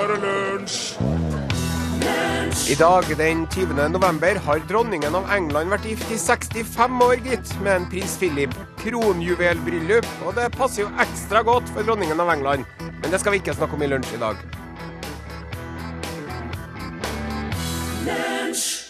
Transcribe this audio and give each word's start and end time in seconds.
er 0.00 0.12
det 0.14 0.20
lunsj! 0.24 0.80
I 2.70 2.74
dag, 2.74 3.04
den 3.18 3.46
20. 3.50 3.88
november, 3.92 4.38
har 4.44 4.62
dronningen 4.68 5.14
av 5.14 5.26
England 5.34 5.72
vært 5.72 5.88
gift 5.90 6.12
i 6.14 6.18
65 6.18 7.02
år, 7.04 7.20
gitt, 7.26 7.52
med 7.64 7.72
en 7.74 7.88
prins 7.90 8.14
Philip. 8.20 8.54
Kronjuvelbryllup, 8.80 10.08
og 10.26 10.38
det 10.38 10.48
passer 10.54 10.84
jo 10.84 10.92
ekstra 11.02 11.42
godt 11.46 11.68
for 11.74 11.86
dronningen 11.86 12.22
av 12.22 12.32
England. 12.32 12.66
Men 12.80 13.12
det 13.12 13.20
skal 13.22 13.34
vi 13.34 13.42
ikke 13.42 13.56
snakke 13.58 13.76
om 13.76 13.84
i 13.84 13.90
lunsj 13.90 14.16
i 14.16 14.22
dag. 14.22 14.40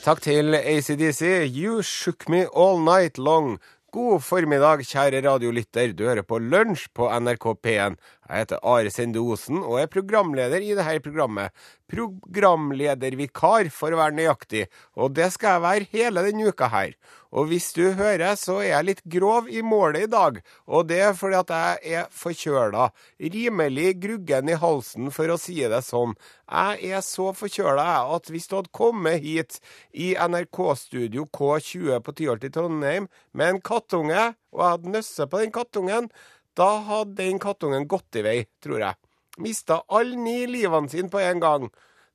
Takk 0.04 0.22
til 0.24 0.56
ACDC. 0.56 1.22
You 1.48 1.82
shook 1.82 2.28
me 2.28 2.46
all 2.56 2.80
night 2.84 3.18
long. 3.18 3.58
God 3.90 4.22
formiddag, 4.22 4.84
kjære 4.86 5.24
radiolytter. 5.26 5.90
Du 5.92 6.04
hører 6.06 6.22
på 6.22 6.38
Lunsj 6.38 6.86
på 6.94 7.08
NRK 7.10 7.46
P1. 7.58 7.96
Jeg 8.30 8.44
heter 8.44 8.60
Are 8.62 8.90
Sende 8.94 9.18
Osen 9.18 9.58
og 9.58 9.80
er 9.80 9.88
programleder 9.90 10.62
i 10.62 10.74
dette 10.78 11.00
programmet. 11.02 11.50
Programledervikar, 11.90 13.66
for 13.74 13.90
å 13.90 13.98
være 13.98 14.14
nøyaktig. 14.20 14.68
Og 14.94 15.16
det 15.16 15.32
skal 15.34 15.56
jeg 15.56 15.64
være 15.64 15.88
hele 15.90 16.22
denne 16.28 16.52
uka 16.52 16.68
her. 16.70 16.94
Og 17.34 17.50
hvis 17.50 17.68
du 17.74 17.82
hører, 17.98 18.36
så 18.38 18.60
er 18.60 18.68
jeg 18.68 18.86
litt 18.86 19.02
grov 19.10 19.50
i 19.50 19.64
målet 19.66 20.06
i 20.06 20.10
dag. 20.10 20.38
Og 20.70 20.86
det 20.86 21.00
er 21.08 21.18
fordi 21.18 21.40
at 21.40 21.52
jeg 21.56 21.98
er 21.98 22.08
forkjøla. 22.22 22.88
Rimelig 23.34 23.90
gruggen 24.02 24.50
i 24.50 24.58
halsen, 24.62 25.10
for 25.14 25.34
å 25.34 25.38
si 25.38 25.58
det 25.58 25.82
sånn. 25.86 26.14
Jeg 26.46 26.94
er 26.94 27.06
så 27.06 27.30
forkjøla 27.34 27.86
at 28.14 28.30
hvis 28.30 28.50
du 28.50 28.60
hadde 28.60 28.74
kommet 28.74 29.22
hit 29.26 29.58
i 29.90 30.12
NRK-studio 30.14 31.26
K20 31.34 31.98
på 32.06 32.18
Tyholt 32.18 32.46
i 32.46 32.54
Trondheim 32.54 33.10
med 33.34 33.56
en 33.56 33.62
kattunge, 33.62 34.34
og 34.50 34.62
jeg 34.62 34.76
hadde 34.76 34.94
nøsset 34.94 35.30
på 35.30 35.42
den 35.42 35.54
kattungen, 35.54 36.10
da 36.58 36.70
hadde 36.86 37.20
den 37.22 37.38
kattungen 37.42 37.86
gått 37.88 38.18
i 38.18 38.24
vei, 38.26 38.38
tror 38.62 38.82
jeg. 38.82 38.98
Mista 39.40 39.82
alle 39.88 40.18
ni 40.18 40.44
livene 40.50 40.90
sine 40.90 41.10
på 41.12 41.20
en 41.22 41.40
gang. 41.40 41.70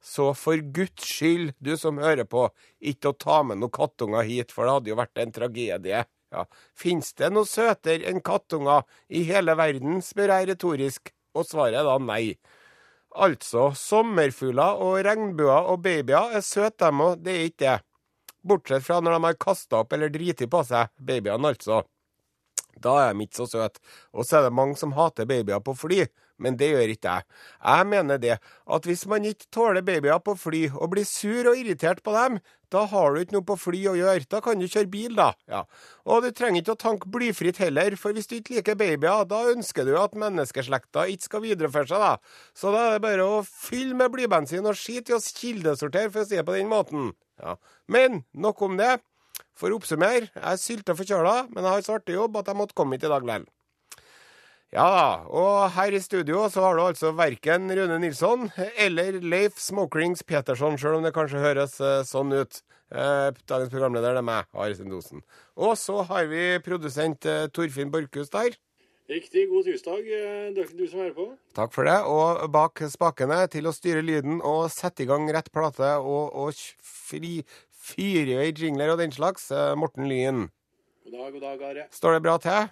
Så 0.05 0.33
for 0.37 0.59
Guds 0.75 1.05
skyld, 1.07 1.55
du 1.57 1.73
som 1.81 1.97
hører 1.97 2.27
på, 2.29 2.49
ikke 2.77 3.09
å 3.09 3.17
ta 3.17 3.39
med 3.47 3.57
noen 3.57 3.73
kattunger 3.73 4.27
hit, 4.27 4.51
for 4.53 4.67
det 4.67 4.75
hadde 4.75 4.91
jo 4.91 4.99
vært 4.99 5.21
en 5.23 5.33
tragedie. 5.33 6.03
Ja. 6.35 6.43
Fins 6.77 7.13
det 7.17 7.31
noe 7.33 7.47
søtere 7.49 8.05
enn 8.11 8.21
kattunger 8.25 8.83
i 9.09 9.23
hele 9.25 9.55
verden, 9.57 10.03
spør 10.05 10.35
jeg 10.35 10.51
retorisk, 10.51 11.09
og 11.33 11.47
svaret 11.47 11.79
er 11.79 11.87
da 11.87 11.97
nei. 12.01 12.35
Altså, 13.15 13.69
sommerfugler 13.79 14.81
og 14.83 14.99
regnbuer 15.07 15.71
og 15.71 15.81
babyer 15.85 16.35
er 16.35 16.43
søte, 16.45 16.85
dem 16.85 17.01
òg, 17.05 17.21
det 17.23 17.33
er 17.33 17.49
ikke 17.49 17.63
det. 17.63 17.75
Bortsett 18.45 18.85
fra 18.85 18.99
når 19.01 19.15
de 19.15 19.25
har 19.25 19.37
kasta 19.41 19.81
opp 19.81 19.93
eller 19.95 20.11
driti 20.13 20.45
på 20.51 20.61
seg, 20.67 20.91
babyene 21.01 21.55
altså. 21.55 21.81
Da 22.81 22.95
er 23.05 23.13
de 23.13 23.25
ikke 23.25 23.41
så 23.43 23.49
søte. 23.49 23.81
Og 24.13 24.27
så 24.27 24.39
er 24.39 24.47
det 24.47 24.55
mange 24.55 24.77
som 24.79 24.95
hater 24.97 25.27
babyer 25.29 25.63
på 25.63 25.75
fly, 25.77 26.03
men 26.41 26.57
det 26.59 26.73
gjør 26.73 26.91
ikke 26.91 27.13
jeg. 27.13 27.27
Jeg 27.63 27.87
mener 27.87 28.19
det, 28.19 28.35
at 28.75 28.87
hvis 28.89 29.05
man 29.07 29.25
ikke 29.27 29.47
tåler 29.55 29.85
babyer 29.85 30.19
på 30.23 30.35
fly, 30.39 30.65
og 30.73 30.91
blir 30.91 31.07
sur 31.07 31.51
og 31.51 31.59
irritert 31.59 32.03
på 32.03 32.15
dem, 32.15 32.39
da 32.73 32.81
har 32.91 33.13
du 33.13 33.21
ikke 33.21 33.37
noe 33.37 33.45
på 33.47 33.55
fly 33.61 33.81
å 33.91 33.95
gjøre. 33.95 34.27
Da 34.31 34.41
kan 34.43 34.59
du 34.59 34.67
kjøre 34.67 34.89
bil, 34.91 35.15
da. 35.15 35.29
Ja. 35.51 35.63
Og 36.09 36.25
du 36.25 36.31
trenger 36.35 36.59
ikke 36.61 36.75
å 36.75 36.81
tanke 36.81 37.11
blyfritt 37.13 37.61
heller, 37.63 37.95
for 37.99 38.15
hvis 38.15 38.27
du 38.27 38.37
ikke 38.39 38.57
liker 38.57 38.79
babyer, 38.79 39.23
da 39.29 39.41
ønsker 39.53 39.87
du 39.87 39.93
at 40.01 40.17
menneskeslekta 40.19 41.05
ikke 41.13 41.29
skal 41.29 41.45
videreføre 41.45 41.91
seg, 41.93 42.03
da. 42.03 42.43
Så 42.57 42.73
da 42.75 42.87
er 42.89 42.97
det 42.97 43.05
bare 43.05 43.27
å 43.37 43.41
fylle 43.47 43.95
med 43.95 44.11
blybensin 44.15 44.67
og 44.67 44.79
skite 44.79 45.13
i 45.13 45.17
å 45.17 45.23
kildesortere, 45.23 46.11
for 46.11 46.25
å 46.25 46.27
si 46.27 46.39
det 46.39 46.47
på 46.47 46.57
den 46.57 46.71
måten. 46.71 47.13
Ja. 47.39 47.55
Men 47.91 48.25
nok 48.33 48.65
om 48.65 48.79
det. 48.81 48.97
For 49.55 49.71
å 49.71 49.79
oppsummere, 49.79 50.29
jeg 50.33 50.45
er 50.51 50.59
sylta 50.59 50.95
forkjøla, 50.97 51.35
men 51.51 51.63
jeg 51.63 51.71
har 51.71 51.85
så 51.85 51.99
artig 51.99 52.17
jobb 52.17 52.35
at 52.41 52.49
jeg 52.51 52.59
måtte 52.59 52.75
komme 52.75 52.97
hit 52.97 53.07
i 53.07 53.11
dag 53.11 53.23
likevel. 53.23 53.47
Ja 54.75 54.85
da, 54.91 55.09
og 55.31 55.69
her 55.71 55.95
i 55.95 56.01
studio 56.03 56.41
så 56.51 56.65
har 56.65 56.75
du 56.75 56.81
altså 56.83 57.13
verken 57.15 57.69
Rune 57.77 57.95
Nilsson 58.01 58.49
eller 58.81 59.21
Leif 59.23 59.61
Smokrings 59.61 60.25
Petersson, 60.27 60.75
sjøl 60.81 60.97
om 60.97 61.05
det 61.05 61.13
kanskje 61.15 61.39
høres 61.39 61.77
eh, 61.79 62.01
sånn 62.03 62.33
ut. 62.35 62.59
Eh, 62.91 63.29
dagens 63.47 63.71
programleder 63.71 64.17
det 64.17 64.19
er 64.19 64.27
meg, 64.27 64.49
Are 64.51 64.75
Sendosen. 64.75 65.23
Og 65.55 65.77
så 65.79 66.01
har 66.09 66.27
vi 66.27 66.57
produsent 66.65 67.23
eh, 67.29 67.45
Torfinn 67.55 67.93
Borchhus 67.93 68.33
der. 68.33 68.57
Riktig 69.07 69.45
god 69.51 69.67
tirsdag, 69.69 70.07
du, 70.57 70.61
du 70.65 70.83
som 70.89 71.03
hører 71.03 71.13
på. 71.13 71.25
Takk 71.53 71.73
for 71.75 71.85
det. 71.85 71.99
Og 72.09 72.43
bak 72.51 72.81
spakene 72.89 73.43
til 73.53 73.69
å 73.69 73.73
styre 73.75 74.01
lyden 74.01 74.39
og 74.41 74.65
sette 74.73 75.05
i 75.05 75.09
gang 75.09 75.29
rett 75.29 75.51
plate 75.53 75.91
og, 76.01 76.33
og 76.33 76.57
fri, 76.81 77.37
fyre 77.85 78.33
i 78.33 78.37
vei 78.39 78.49
jingler 78.51 78.93
og 78.93 78.99
den 79.01 79.13
slags, 79.13 79.51
eh, 79.51 79.75
Morten 79.77 80.09
Lyen. 80.09 80.47
God 81.05 81.13
dag, 81.13 81.31
god 81.33 81.41
dag, 81.41 81.63
Are. 81.69 81.87
Står 81.91 82.13
det 82.17 82.23
bra 82.25 82.37
til? 82.41 82.69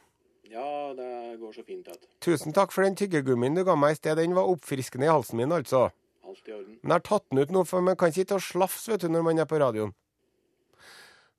Ja, 0.53 0.94
det 0.97 1.40
går 1.40 1.53
så 1.53 1.63
fint. 1.66 1.88
At. 1.88 1.97
Tusen 2.22 2.53
takk 2.53 2.72
for 2.72 2.85
den 2.85 2.96
tyggegummien 2.96 3.56
du 3.56 3.63
ga 3.66 3.75
meg 3.75 3.96
i 3.96 3.96
sted. 3.96 4.18
Den 4.18 4.35
var 4.35 4.50
oppfriskende 4.50 5.06
i 5.06 5.12
halsen 5.12 5.38
min, 5.38 5.52
altså. 5.52 5.90
Alt 6.25 6.47
i 6.47 6.53
orden. 6.53 6.78
Men 6.81 6.90
jeg 6.90 7.00
har 7.00 7.06
tatt 7.09 7.29
den 7.29 7.40
ut 7.40 7.52
nå, 7.52 7.63
for 7.66 7.81
man 7.81 7.97
kan 7.97 8.09
ikke 8.09 8.22
sitte 8.22 8.38
og 8.38 8.46
slafse 8.46 8.91
vet 8.91 9.02
du, 9.02 9.09
når 9.09 9.25
man 9.25 9.40
er 9.40 9.50
på 9.50 9.62
radioen. 9.62 9.94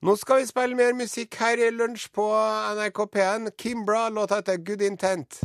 Nå 0.04 0.16
skal 0.20 0.42
vi 0.42 0.46
spille 0.50 0.76
mer 0.76 0.92
musikk 0.92 1.34
her 1.40 1.62
i 1.62 1.70
lunsj 1.72 2.10
på 2.12 2.26
NRK 2.76 3.06
P1. 3.14 3.50
Kimbra, 3.56 4.08
låta 4.12 4.42
heter 4.42 4.58
Good 4.60 4.82
Intent. 4.82 5.40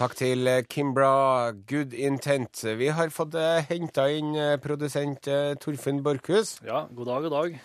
Takk 0.00 0.14
til 0.16 0.48
Kimbra, 0.64 1.52
Good 1.68 1.92
Intent. 1.92 2.62
Vi 2.80 2.86
har 2.88 3.10
fått 3.12 3.34
henta 3.68 4.06
inn 4.08 4.30
eh, 4.32 4.54
produsent 4.56 5.26
eh, 5.28 5.50
Torfinn 5.60 5.98
Borchhus. 6.00 6.54
Ja, 6.64 6.86
god 6.88 7.10
dag, 7.10 7.26
god 7.26 7.34
dag. 7.34 7.58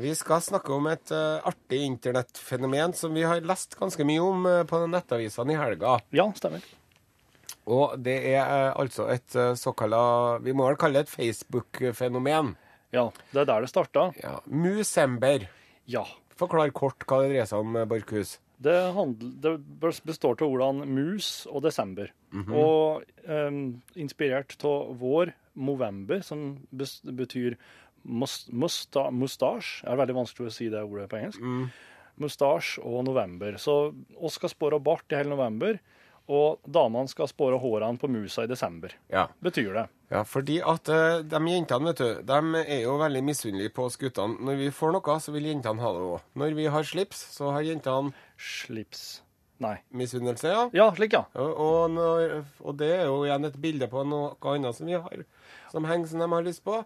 Vi 0.00 0.14
skal 0.16 0.40
snakke 0.40 0.72
om 0.72 0.86
et 0.88 1.12
eh, 1.12 1.44
artig 1.44 1.82
internettfenomen 1.84 2.94
som 2.96 3.12
vi 3.12 3.26
har 3.28 3.44
lest 3.44 3.76
ganske 3.76 4.06
mye 4.08 4.22
om 4.24 4.48
eh, 4.48 4.62
på 4.64 4.80
nettavisene 4.88 5.52
i 5.52 5.58
helga. 5.60 5.98
Ja, 6.16 6.24
stemmer. 6.32 6.64
Og 7.68 7.98
det 8.00 8.16
er 8.30 8.40
eh, 8.40 8.70
altså 8.72 9.10
et 9.12 9.36
uh, 9.36 9.52
såkalla 9.52 10.38
Vi 10.40 10.56
må 10.56 10.70
vel 10.70 10.80
kalle 10.80 11.02
det 11.02 11.10
et 11.10 11.12
Facebook-fenomen. 11.12 12.54
Ja, 12.96 13.10
det 13.34 13.44
er 13.44 13.50
der 13.52 13.66
det 13.66 13.68
starta. 13.74 14.06
Ja. 14.22 14.38
Musember. 14.48 15.44
Ja. 15.84 16.06
Forklar 16.40 16.72
kort 16.72 17.04
hva 17.04 17.20
det 17.20 17.34
dreier 17.34 17.52
seg 17.52 17.60
om, 17.60 17.76
Borchhus. 17.92 18.38
Det, 18.62 18.78
handl, 18.96 19.30
det 19.42 19.56
består 20.06 20.36
av 20.38 20.48
ordene 20.48 20.86
mus 20.86 21.46
og 21.50 21.64
desember. 21.66 22.12
Og 22.32 23.02
um, 23.28 23.62
inspirert 23.98 24.54
av 24.58 24.92
vår 25.00 25.34
movember, 25.54 26.22
som 26.24 26.54
betyr 26.72 27.56
mustasje. 28.02 28.58
musta, 28.58 29.08
mustasj. 29.14 29.82
Det 29.84 29.92
er 29.92 30.00
veldig 30.00 30.18
vanskelig 30.22 30.50
å 30.50 30.54
si 30.54 30.68
det 30.72 30.82
ordet 30.82 31.08
på 31.10 31.20
engelsk. 31.20 31.42
Mustasj 32.22 32.80
og 32.82 33.04
november. 33.06 33.58
Så 33.62 33.76
oss 34.18 34.38
skal 34.38 34.52
spore 34.52 34.80
bart 34.82 35.12
i 35.12 35.18
hele 35.20 35.34
november, 35.34 35.78
og 36.32 36.62
damene 36.64 37.10
skal 37.10 37.28
spåre 37.30 37.58
hårene 37.60 38.00
på 38.00 38.08
musa 38.10 38.44
i 38.46 38.50
desember. 38.50 38.94
Ja. 39.12 39.26
Betyr 39.44 39.72
det. 39.76 39.84
ja, 40.12 40.22
fordi 40.28 40.58
at 40.64 40.88
uh, 40.88 41.20
de 41.24 41.40
jentene, 41.52 41.90
vet 41.90 42.00
du, 42.00 42.22
de 42.28 42.62
er 42.62 42.80
jo 42.86 42.94
veldig 43.00 43.22
misunnelige 43.26 43.74
på 43.76 43.86
oss 43.88 43.98
guttene. 44.00 44.38
Når 44.40 44.60
vi 44.62 44.70
får 44.74 44.94
noe, 44.96 45.18
så 45.20 45.34
vil 45.34 45.50
jentene 45.50 45.84
ha 45.84 45.92
det 45.96 46.06
òg. 46.08 46.24
Når 46.40 46.56
vi 46.58 46.68
har 46.72 46.88
slips, 46.88 47.20
så 47.36 47.52
har 47.56 47.66
jentene 47.68 48.14
Slips. 48.40 49.20
Nei. 49.62 49.76
misunnelse, 49.94 50.48
ja. 50.50 50.62
Ja, 50.74 50.88
slik, 50.96 51.12
ja. 51.14 51.20
Og, 51.38 51.52
og, 51.62 51.90
når, 51.94 52.40
og 52.66 52.78
det 52.80 52.88
er 52.96 53.04
jo 53.06 53.20
igjen 53.28 53.46
et 53.46 53.58
bilde 53.62 53.86
på 53.92 54.02
noe 54.08 54.32
annet 54.50 54.74
som 54.74 54.88
vi 54.90 54.96
har, 54.98 55.22
som 55.70 55.86
henger 55.86 56.10
som 56.10 56.24
de 56.24 56.26
har 56.32 56.42
lyst 56.48 56.64
på. 56.66 56.80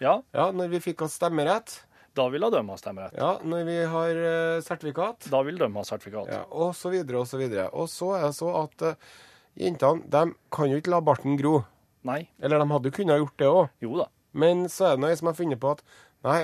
Ja, 0.00 0.22
Ja, 0.32 0.46
når 0.56 0.72
vi 0.72 0.80
fikk 0.86 1.04
oss 1.04 1.18
stemmerett. 1.20 1.82
Da 2.14 2.28
vil 2.30 2.44
de 2.46 2.60
ha 2.68 2.76
stemmerett. 2.78 3.14
Ja, 3.18 3.30
når 3.42 3.64
vi 3.66 3.76
har 3.90 4.18
eh, 4.30 4.60
sertifikat. 4.62 5.26
Da 5.32 5.42
vil 5.46 5.58
de 5.58 5.68
ha 5.74 5.84
sertifikat. 5.86 6.30
Ja, 6.30 6.42
og 6.50 6.74
så 6.78 6.92
videre 6.92 7.22
og 7.22 7.26
så 7.30 7.40
videre. 7.40 7.68
Og 7.74 7.88
så 7.90 8.12
er 8.18 8.28
det 8.28 8.34
så 8.38 8.52
at 8.62 8.84
uh, 8.86 9.14
jentene 9.58 10.06
de 10.10 10.24
kan 10.54 10.70
jo 10.70 10.78
ikke 10.78 10.94
la 10.94 11.00
barten 11.04 11.38
gro. 11.40 11.64
Nei. 12.06 12.20
Eller 12.38 12.60
de 12.62 12.68
hadde 12.70 12.90
jo 12.90 12.96
kunnet 12.98 13.18
gjort 13.22 13.38
det 13.40 13.50
òg. 13.50 13.64
Jo 13.82 13.96
da. 14.02 14.06
Men 14.34 14.66
så 14.70 14.90
er 14.92 14.96
det 14.98 15.04
noe 15.06 15.16
som 15.18 15.30
har 15.30 15.38
funnet 15.38 15.60
på 15.62 15.72
at 15.74 15.82
nei, 16.26 16.40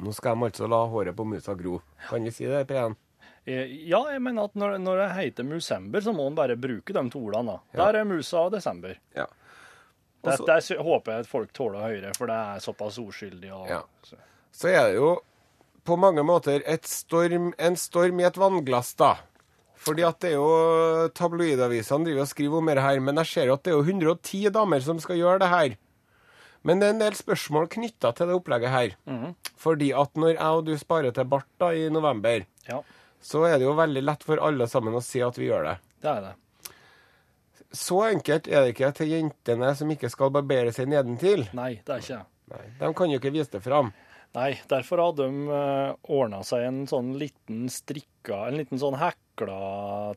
nå 0.00 0.12
skal 0.16 0.38
de 0.38 0.48
altså 0.48 0.68
la 0.70 0.80
håret 0.90 1.16
på 1.16 1.26
musa 1.28 1.54
gro. 1.58 1.80
Kan 2.08 2.26
vi 2.26 2.32
si 2.34 2.46
det 2.48 2.64
på 2.68 2.76
igjen? 2.76 2.96
Eh, 3.48 3.66
Ja, 3.90 4.00
jeg 4.12 4.22
mener 4.22 4.48
at 4.48 4.54
når, 4.58 4.78
når 4.82 5.02
det 5.02 5.10
heter 5.16 5.46
musember, 5.48 6.00
så 6.04 6.14
må 6.16 6.26
en 6.28 6.38
bare 6.38 6.56
bruke 6.60 6.94
de 6.94 7.04
to 7.12 7.22
ordene. 7.26 7.58
da. 7.74 7.82
Der 7.84 8.00
er 8.00 8.08
musa 8.08 8.46
og 8.46 8.52
desember. 8.54 8.94
Ja. 9.16 9.26
Det, 10.22 10.34
Også- 10.34 10.46
det 10.46 10.62
sy- 10.64 10.76
håper 10.76 11.12
jeg 11.12 11.20
at 11.20 11.26
folk 11.26 11.52
tåler 11.56 11.80
høyere, 11.80 12.14
for 12.16 12.26
det 12.26 12.36
er 12.36 12.60
såpass 12.60 12.98
uskyldig. 12.98 13.50
Og, 13.56 13.68
Ja. 13.68 13.82
Så 14.52 14.68
er 14.68 14.88
det 14.90 14.96
jo 14.96 15.20
på 15.86 15.96
mange 15.98 16.22
måter 16.22 16.62
et 16.66 16.82
storm, 16.84 17.54
en 17.58 17.76
storm 17.76 18.20
i 18.20 18.24
et 18.24 18.34
vannglass, 18.36 18.94
da. 18.96 19.16
Fordi 19.80 20.02
at 20.06 20.18
det 20.20 20.32
er 20.32 20.34
jo 20.36 21.08
tabloidavisene 21.14 22.04
driver 22.04 22.20
og 22.26 22.28
skriver 22.28 22.58
om 22.58 22.66
det 22.66 22.82
her, 22.84 23.00
men 23.00 23.16
jeg 23.16 23.26
ser 23.30 23.46
jo 23.46 23.54
at 23.54 23.62
det 23.64 23.72
er 23.72 23.78
jo 23.78 23.86
110 23.86 24.50
damer 24.52 24.80
som 24.84 24.98
skal 25.00 25.16
gjøre 25.16 25.38
det 25.40 25.48
her. 25.48 25.76
Men 26.62 26.78
det 26.82 26.86
er 26.88 26.90
en 26.90 26.98
del 27.00 27.12
spørsmål 27.16 27.70
knytta 27.72 28.10
til 28.14 28.26
det 28.28 28.36
opplegget 28.36 28.68
her. 28.68 28.90
Fordi 29.56 29.90
at 29.96 30.12
når 30.20 30.34
jeg 30.34 30.42
og 30.58 30.64
du 30.66 30.74
sparer 30.76 31.14
til 31.16 31.24
bart 31.24 31.46
da 31.58 31.70
i 31.72 31.88
november, 31.88 32.44
Ja, 32.68 32.82
så 33.22 33.46
er 33.48 33.56
det 33.58 33.62
jo 33.64 33.72
veldig 33.74 34.02
lett 34.04 34.22
for 34.22 34.36
alle 34.36 34.66
sammen 34.68 34.92
å 34.92 35.02
si 35.02 35.20
at 35.24 35.34
vi 35.40 35.48
gjør 35.48 35.64
det. 35.70 35.78
det 36.02 36.10
er 36.10 36.20
det. 36.20 36.34
Så 37.70 38.00
enkelt 38.08 38.48
er 38.50 38.64
det 38.64 38.74
ikke 38.74 38.90
til 38.98 39.12
jentene 39.12 39.72
som 39.78 39.90
ikke 39.94 40.10
skal 40.10 40.32
barbere 40.34 40.72
seg 40.74 40.88
nedentil. 40.90 41.44
Nei, 41.54 41.76
det 41.86 41.96
er 41.96 42.04
ikke. 42.04 42.22
Nei, 42.50 42.64
De 42.80 42.94
kan 42.98 43.12
jo 43.12 43.20
ikke 43.20 43.34
vise 43.34 43.52
det 43.52 43.62
fram. 43.62 43.92
Nei, 44.34 44.50
derfor 44.70 45.00
har 45.02 45.14
de 45.18 45.26
uh, 45.50 45.96
ordna 46.06 46.44
seg 46.46 46.62
en 46.68 46.84
sånn 46.90 47.16
liten 47.18 47.64
strikka, 47.70 48.44
en 48.46 48.60
liten 48.60 48.78
sånn 48.78 48.94
hekla 49.00 49.56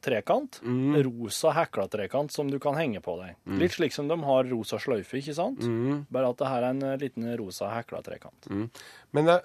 trekant. 0.06 0.60
Mm. 0.62 1.00
Rosa 1.08 1.54
hekla 1.58 1.88
trekant 1.90 2.34
som 2.34 2.52
du 2.52 2.60
kan 2.62 2.78
henge 2.78 3.02
på 3.06 3.16
deg. 3.22 3.40
Litt 3.58 3.74
slik 3.74 3.96
som 3.96 4.10
de 4.10 4.18
har 4.22 4.46
rosa 4.52 4.78
sløyfe, 4.82 5.18
ikke 5.18 5.34
sant? 5.38 5.66
Mm. 5.66 6.04
Bare 6.14 6.30
at 6.30 6.44
det 6.44 6.52
her 6.52 6.62
er 6.62 6.76
en 6.76 6.86
eh, 6.92 7.00
liten 7.02 7.26
rosa 7.42 7.72
hekla 7.74 8.04
trekant. 8.06 8.50
Men 8.54 9.32
det, 9.32 9.40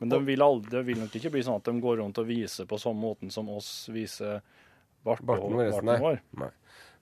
Men 0.00 0.14
det 0.14 0.22
vil, 0.24 0.40
aldri, 0.40 0.72
det 0.78 0.84
vil 0.88 1.02
nok 1.02 1.20
ikke 1.20 1.34
bli 1.36 1.44
sånn 1.44 1.60
at 1.60 1.68
de 1.68 1.76
går 1.84 2.00
rundt 2.00 2.22
og 2.22 2.32
viser 2.32 2.68
på 2.68 2.80
samme 2.80 3.04
måten 3.04 3.32
som 3.32 3.52
oss 3.52 3.90
viser 3.92 4.40
barten, 5.04 5.28
Barten 5.28 5.60
vår, 5.60 5.84
nei. 5.84 6.16
Nei. 6.40 6.50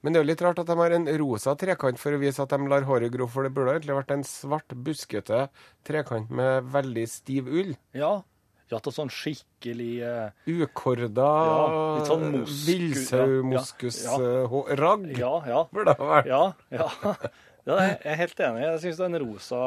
Men 0.02 0.14
det 0.14 0.20
er 0.20 0.24
jo 0.24 0.30
litt 0.30 0.42
rart 0.46 0.58
at 0.62 0.68
de 0.70 0.76
har 0.78 0.94
en 0.94 1.08
rosa 1.18 1.56
trekant 1.58 1.98
for 1.98 2.14
å 2.14 2.20
vise 2.22 2.38
at 2.42 2.52
de 2.54 2.68
lar 2.70 2.84
håret 2.86 3.10
gro, 3.10 3.26
for 3.26 3.42
det 3.42 3.50
burde 3.56 3.74
egentlig 3.74 3.96
vært 3.98 4.12
en 4.14 4.22
svart, 4.26 4.74
buskete 4.86 5.48
trekant 5.88 6.30
med 6.30 6.68
veldig 6.70 7.06
stiv 7.10 7.48
ull. 7.50 7.72
Ja. 7.98 8.20
Ja, 8.68 8.76
til 8.84 8.92
sånn 8.92 9.08
skikkelig 9.08 9.92
uh, 10.04 10.50
Ukorda 10.52 11.28
Ja, 11.48 11.60
litt 11.96 12.08
sånn 12.10 12.26
mosku- 13.48 13.88
ja, 14.04 14.16
ja, 14.20 14.96
Ja, 15.16 15.30
ja. 15.48 15.62
burde 15.72 15.94
det 15.96 16.08
vært. 16.10 16.28
Ja, 16.28 16.42
ja. 16.76 16.88
ja 17.70 17.78
jeg 17.86 17.96
er 18.12 18.18
helt 18.20 18.42
enig. 18.44 18.62
Jeg 18.66 18.82
syns 18.84 19.00
den 19.00 19.16
rosa, 19.24 19.62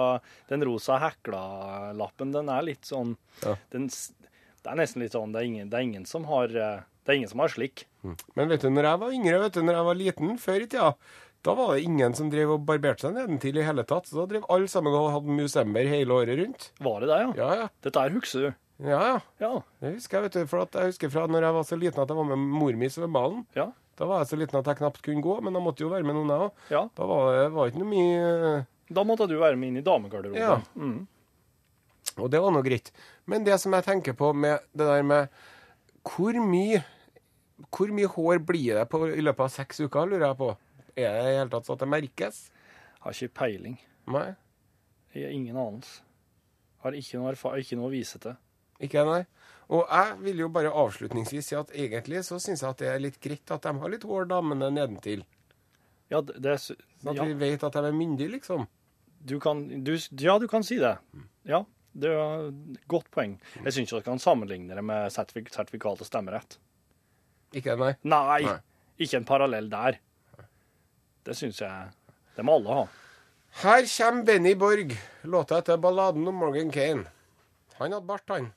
den 0.54 0.66
rosa 0.70 1.00
hekla-lappen, 1.02 2.32
den 2.36 2.50
er 2.54 2.62
litt 2.70 2.86
sånn 2.86 3.16
Ja. 3.42 3.56
den, 3.74 3.90
Det 3.90 4.70
er 4.70 4.78
nesten 4.78 5.02
litt 5.02 5.18
sånn 5.18 5.34
Det 5.34 5.42
er 5.42 5.50
ingen, 5.50 5.70
det 5.74 5.80
er 5.80 5.88
ingen 5.90 6.06
som 6.06 6.26
har 6.30 6.54
eh, 6.54 6.82
Det 7.02 7.10
er 7.10 7.18
ingen 7.24 7.30
som 7.34 7.40
har 7.42 7.50
slik. 7.50 7.88
Men 8.36 8.50
vet 8.50 8.64
du, 8.66 8.70
når 8.74 8.88
jeg 8.90 9.02
var 9.04 9.12
yngre, 9.18 9.42
vet 9.46 9.54
du, 9.58 9.62
når 9.68 9.78
jeg 9.78 9.88
var 9.90 10.00
liten 10.00 10.38
før 10.42 10.64
i 10.64 10.68
tida, 10.72 10.94
da 11.42 11.54
var 11.58 11.74
det 11.76 11.84
ingen 11.86 12.14
som 12.18 12.30
drev 12.30 12.52
og 12.56 12.66
barberte 12.66 13.06
seg 13.08 13.16
nedentil 13.18 13.58
i 13.58 13.66
hele 13.66 13.84
tatt. 13.90 14.10
Så 14.10 14.20
da 14.20 14.28
drev 14.30 14.46
alle 14.54 14.70
sammen 14.70 14.94
og 14.94 15.10
hadde 15.16 15.38
musember 15.38 15.88
hele 15.90 16.14
året 16.18 16.38
rundt. 16.42 16.68
Var 16.82 17.00
det 17.02 17.10
det, 17.12 17.20
ja? 17.22 17.32
Ja, 17.40 17.50
ja. 17.64 17.68
Dette 17.86 18.04
her 18.04 18.14
husker 18.18 18.46
du? 18.48 18.52
Ja, 18.82 19.00
ja. 19.06 19.18
Ja. 19.42 19.52
Det 19.82 19.96
husker 19.96 20.18
jeg, 20.20 20.28
vet 20.28 20.38
du. 20.40 20.50
For 20.50 20.64
at 20.66 20.78
jeg 20.78 20.94
husker 20.94 21.14
fra 21.14 21.28
når 21.30 21.46
jeg 21.48 21.58
var 21.58 21.66
så 21.70 21.78
liten 21.82 22.02
at 22.02 22.10
jeg 22.14 22.18
var 22.18 22.30
med 22.34 22.46
mor 22.62 22.78
mi 22.78 22.90
i 22.90 22.94
svømmehallen. 22.94 23.46
Ja. 23.58 23.68
Da 23.98 24.08
var 24.10 24.22
jeg 24.24 24.32
så 24.32 24.38
liten 24.42 24.58
at 24.58 24.70
jeg 24.72 24.80
knapt 24.80 25.02
kunne 25.06 25.22
gå, 25.22 25.34
men 25.46 25.54
da 25.54 25.62
måtte 25.62 25.84
jo 25.86 25.90
være 25.92 26.06
med 26.08 26.16
noen, 26.18 26.30
jeg 26.34 26.46
òg. 26.48 26.62
ja. 26.74 26.84
Da 26.98 27.10
var 27.10 27.28
det 27.38 27.50
var 27.54 27.70
ikke 27.70 27.82
noe 27.84 27.92
mye 27.92 28.66
Da 28.98 29.04
måtte 29.06 29.28
du 29.30 29.36
være 29.38 29.60
med 29.60 29.70
inn 29.72 29.82
i 29.82 29.86
damegarderoben. 29.86 30.42
Ja. 30.42 30.56
Mm. 30.74 31.06
Og 32.18 32.32
det 32.34 32.42
var 32.44 32.54
nå 32.54 32.62
greit. 32.66 32.90
Men 33.30 33.46
det 33.46 33.60
som 33.62 33.74
jeg 33.78 33.86
tenker 33.86 34.18
på 34.18 34.32
med 34.34 34.60
det 34.74 34.88
der 34.90 35.04
med 35.06 35.30
Hvor 36.06 36.38
mye 36.42 36.82
Hvor 37.70 37.92
mye 37.94 38.08
hår 38.10 38.40
blir 38.48 38.76
det 38.80 38.86
på, 38.90 39.04
i 39.12 39.22
løpet 39.24 39.46
av 39.46 39.52
seks 39.54 39.80
uker, 39.84 40.08
lurer 40.10 40.28
jeg 40.32 40.38
på. 40.40 40.50
Er 40.96 41.14
det 41.18 41.26
i 41.34 41.36
hele 41.38 41.50
tatt 41.54 41.66
så 41.68 41.74
at 41.78 41.84
det 41.84 41.90
merkes? 41.92 42.40
Har 43.04 43.14
ikke 43.16 43.34
peiling. 43.42 43.78
Nei. 44.12 44.30
Jeg 45.14 45.26
har 45.28 45.36
ingen 45.36 45.58
anelse. 45.58 46.02
Har 46.84 46.96
ikke 46.98 47.20
noe, 47.22 47.34
ikke 47.62 47.78
noe 47.78 47.90
å 47.90 47.94
vise 47.94 48.20
til. 48.24 48.36
Ikke 48.82 49.04
nei. 49.06 49.22
Og 49.72 49.86
jeg 49.88 50.16
vil 50.26 50.40
jo 50.44 50.48
bare 50.52 50.72
avslutningsvis 50.74 51.52
si 51.52 51.56
at 51.56 51.70
egentlig 51.78 52.24
så 52.28 52.40
syns 52.42 52.64
jeg 52.64 52.70
at 52.74 52.82
det 52.82 52.90
er 52.92 53.00
litt 53.04 53.20
greit 53.24 53.52
at 53.54 53.64
de 53.68 53.72
har 53.80 53.92
litt 53.94 54.04
hår, 54.08 54.26
damene 54.32 54.72
nedentil. 54.74 55.22
Ja, 56.12 56.20
det, 56.26 56.42
det 56.44 56.50
er 56.56 56.58
s- 56.60 56.74
At 57.06 57.16
ja, 57.16 57.24
vi 57.24 57.38
vet 57.40 57.64
at 57.64 57.78
de 57.78 57.86
er 57.88 57.96
myndige, 57.96 58.34
liksom. 58.34 58.66
du 59.24 59.40
kan, 59.40 59.62
du, 59.86 59.94
ja, 60.20 60.40
du 60.42 60.48
kan 60.52 60.64
si 60.66 60.76
det. 60.82 60.98
Ja, 61.48 61.62
det 61.94 62.10
er 62.12 62.50
et 62.50 62.82
godt 62.92 63.08
poeng. 63.14 63.38
Jeg 63.64 63.72
syns 63.78 63.88
ikke 63.92 64.02
dere 64.02 64.08
kan 64.10 64.20
sammenligne 64.20 64.76
det 64.76 64.84
med 64.84 65.12
sertifik 65.14 65.54
sertifikat 65.54 66.02
og 66.04 66.08
stemmerett. 66.10 66.58
Ikke 67.54 67.76
nei. 67.76 67.94
Nei, 68.04 68.42
Nei. 68.48 68.58
ikke 69.04 69.18
en 69.22 69.26
parallell 69.28 69.70
der. 69.72 69.98
Det 71.26 71.36
syns 71.38 71.60
jeg 71.62 71.90
Det 72.36 72.46
må 72.48 72.56
alle 72.60 72.78
ha. 72.82 72.86
Her 73.62 73.84
kommer 73.98 74.24
Benny 74.26 74.54
Borg, 74.56 74.94
låta 75.28 75.58
etter 75.60 75.78
balladen 75.78 76.28
om 76.28 76.36
Morgan 76.40 76.72
Kane. 76.72 77.04
Han 77.80 77.92
hadde 77.92 78.08
bart, 78.08 78.24
han. 78.32 78.48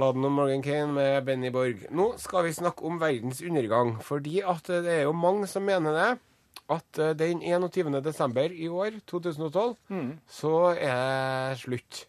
Balladen 0.00 0.24
om 0.24 0.32
Morgan 0.32 0.62
Kane 0.62 0.92
med 0.96 1.24
Benny 1.26 1.50
Borg. 1.52 1.82
Nå 1.92 2.06
skal 2.16 2.46
vi 2.46 2.54
snakke 2.56 2.86
om 2.88 2.96
verdens 2.96 3.42
undergang, 3.44 3.98
fordi 4.00 4.38
at 4.48 4.64
det 4.80 4.88
er 4.94 5.02
jo 5.04 5.10
mange 5.12 5.44
som 5.50 5.66
mener 5.68 5.92
det. 5.92 6.06
At 6.72 7.00
eh, 7.02 7.10
den 7.20 7.42
21. 7.44 7.98
desember 8.06 8.48
i 8.48 8.70
år, 8.72 8.96
2012, 9.10 9.74
så 10.24 10.54
er 10.72 11.50
det 11.52 11.60
slutt. 11.60 12.00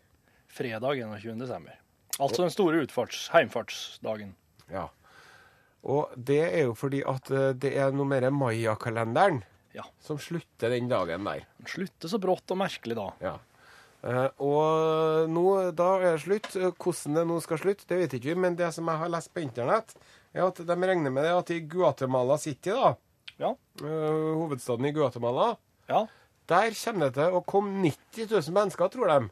Fredag 0.47 1.01
21. 1.03 1.35
desember. 1.43 1.75
Altså 2.15 2.45
den 2.45 2.55
store 2.55 2.85
utfarts, 2.85 3.25
heimfartsdagen. 3.35 4.31
Ja. 4.71 4.85
Og 5.83 6.15
det 6.15 6.39
er 6.47 6.69
jo 6.69 6.77
fordi 6.79 7.03
at 7.03 7.27
eh, 7.35 7.49
det 7.59 7.73
er 7.75 7.91
noe 7.91 8.07
mer 8.07 8.29
mayakalenderen 8.31 9.43
Ja. 9.75 9.83
som 9.99 10.15
slutter 10.19 10.71
den 10.71 10.87
dagen 10.87 11.27
der. 11.27 11.43
Slutter 11.67 12.07
så 12.07 12.23
brått 12.23 12.55
og 12.55 12.63
merkelig 12.63 12.95
da. 13.03 13.09
Ja. 13.19 13.35
Eh, 14.03 14.29
og 14.41 15.29
nå, 15.29 15.43
da 15.77 15.89
er 15.99 16.15
det 16.15 16.23
slutt. 16.23 16.55
Hvordan 16.81 17.19
det 17.19 17.25
nå 17.29 17.39
skal 17.45 17.59
slutte, 17.61 17.85
det 17.89 17.99
vet 17.99 18.15
ikke 18.17 18.31
vi, 18.33 18.39
men 18.47 18.55
det 18.57 18.71
som 18.73 18.87
jeg 18.89 18.97
har 19.03 19.11
lest 19.13 19.29
på 19.35 19.43
internett, 19.43 19.93
er 20.33 20.47
at 20.47 20.61
de 20.65 20.77
regner 20.79 21.11
med 21.13 21.23
det 21.27 21.33
at 21.35 21.51
i 21.53 21.59
Guatemala 21.69 22.37
City, 22.41 22.71
da, 22.73 22.95
Ja. 23.41 23.51
eh, 23.83 24.31
hovedstaden 24.37 24.85
i 24.85 24.91
Guatemala, 24.95 25.55
ja. 25.89 26.05
der 26.47 26.71
kommer 26.83 27.09
det 27.11 27.13
til 27.19 27.37
å 27.37 27.43
komme 27.45 27.81
90 27.83 28.27
000 28.31 28.53
mennesker, 28.53 28.89
tror 28.89 29.07
de, 29.07 29.29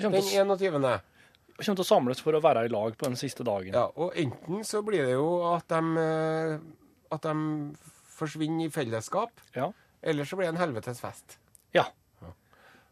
den 0.00 0.12
21. 0.12 0.56
De 0.58 1.64
kommer 1.66 1.76
til 1.76 1.84
å 1.84 1.86
samles 1.86 2.20
for 2.24 2.32
å 2.32 2.40
være 2.42 2.64
i 2.66 2.68
lag 2.72 2.96
på 2.96 3.04
den 3.06 3.16
siste 3.20 3.44
dagen. 3.44 3.74
Ja, 3.74 3.88
og 3.96 4.14
enten 4.16 4.64
så 4.64 4.82
blir 4.86 5.04
det 5.04 5.12
jo 5.18 5.54
at 5.54 5.68
de, 5.68 5.80
eh, 6.00 6.58
at 7.12 7.22
de 7.22 7.76
forsvinner 8.16 8.66
i 8.66 8.70
fellesskap, 8.70 9.30
Ja. 9.54 9.70
eller 10.02 10.24
så 10.24 10.36
blir 10.36 10.46
det 10.50 10.54
en 10.58 10.62
helvetes 10.66 11.00
fest. 11.00 11.38
ja. 11.74 11.84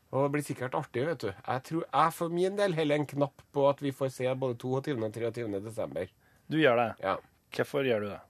Og 0.09 0.25
det 0.25 0.31
blir 0.33 0.47
sikkert 0.47 0.77
artig, 0.79 1.05
vet 1.05 1.27
du. 1.27 1.29
Jeg 1.33 1.65
tror 1.69 1.85
jeg 1.85 2.15
for 2.17 2.33
min 2.33 2.57
del 2.57 2.77
heller 2.79 3.01
en 3.01 3.11
knapp 3.11 3.45
på 3.53 3.67
at 3.69 3.83
vi 3.85 3.93
får 3.93 4.15
se 4.15 4.31
både 4.41 4.57
22. 4.63 4.97
og 4.97 5.13
23. 5.13 5.61
desember. 5.67 6.09
Du 6.49 6.57
gjør 6.57 6.81
det. 6.81 6.89
Ja. 7.05 7.19
Hvorfor 7.53 7.85
gjør 7.85 8.07
du 8.07 8.09
det? 8.15 8.23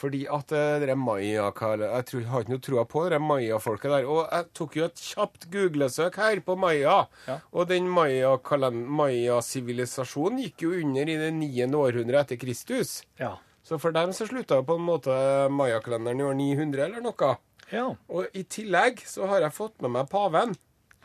Fordi 0.00 0.22
at 0.32 0.52
eh, 0.56 0.78
det 0.80 0.88
er 0.88 0.96
maya 0.96 1.50
Jeg 1.50 2.04
tror, 2.08 2.22
har 2.30 2.44
ikke 2.44 2.54
noe 2.54 2.64
troa 2.64 2.84
på 2.88 3.02
det 3.12 3.18
maya-folket 3.20 3.92
der. 3.92 4.06
Og 4.08 4.22
jeg 4.24 4.46
tok 4.56 4.78
jo 4.78 4.86
et 4.86 5.02
kjapt 5.10 5.46
googlesøk 5.52 6.16
her 6.16 6.40
på 6.46 6.56
maya. 6.56 7.02
Ja. 7.26 7.36
Og 7.52 7.68
den 7.68 7.90
Maya-sivilisasjonen 7.90 8.88
maya-sivilisasjonen 8.88 10.40
gikk 10.46 10.64
jo 10.64 10.72
under 10.80 11.12
i 11.12 11.18
det 11.20 11.30
9. 11.36 11.68
århundre 11.76 12.24
etter 12.24 12.40
Kristus. 12.40 13.02
Ja. 13.20 13.34
Så 13.62 13.76
for 13.78 13.92
dem 13.92 14.14
så 14.16 14.24
slutta 14.30 14.62
jo 14.62 14.64
på 14.70 14.78
en 14.80 14.88
måte 14.88 15.12
maya-kalenderen 15.52 16.22
i 16.22 16.28
år 16.30 16.40
900 16.40 16.86
eller 16.86 17.04
noe. 17.04 17.36
Ja. 17.70 17.86
Og 18.08 18.32
i 18.32 18.46
tillegg 18.48 19.04
så 19.06 19.28
har 19.30 19.44
jeg 19.44 19.54
fått 19.54 19.76
med 19.84 19.92
meg 19.98 20.08
paven. 20.10 20.56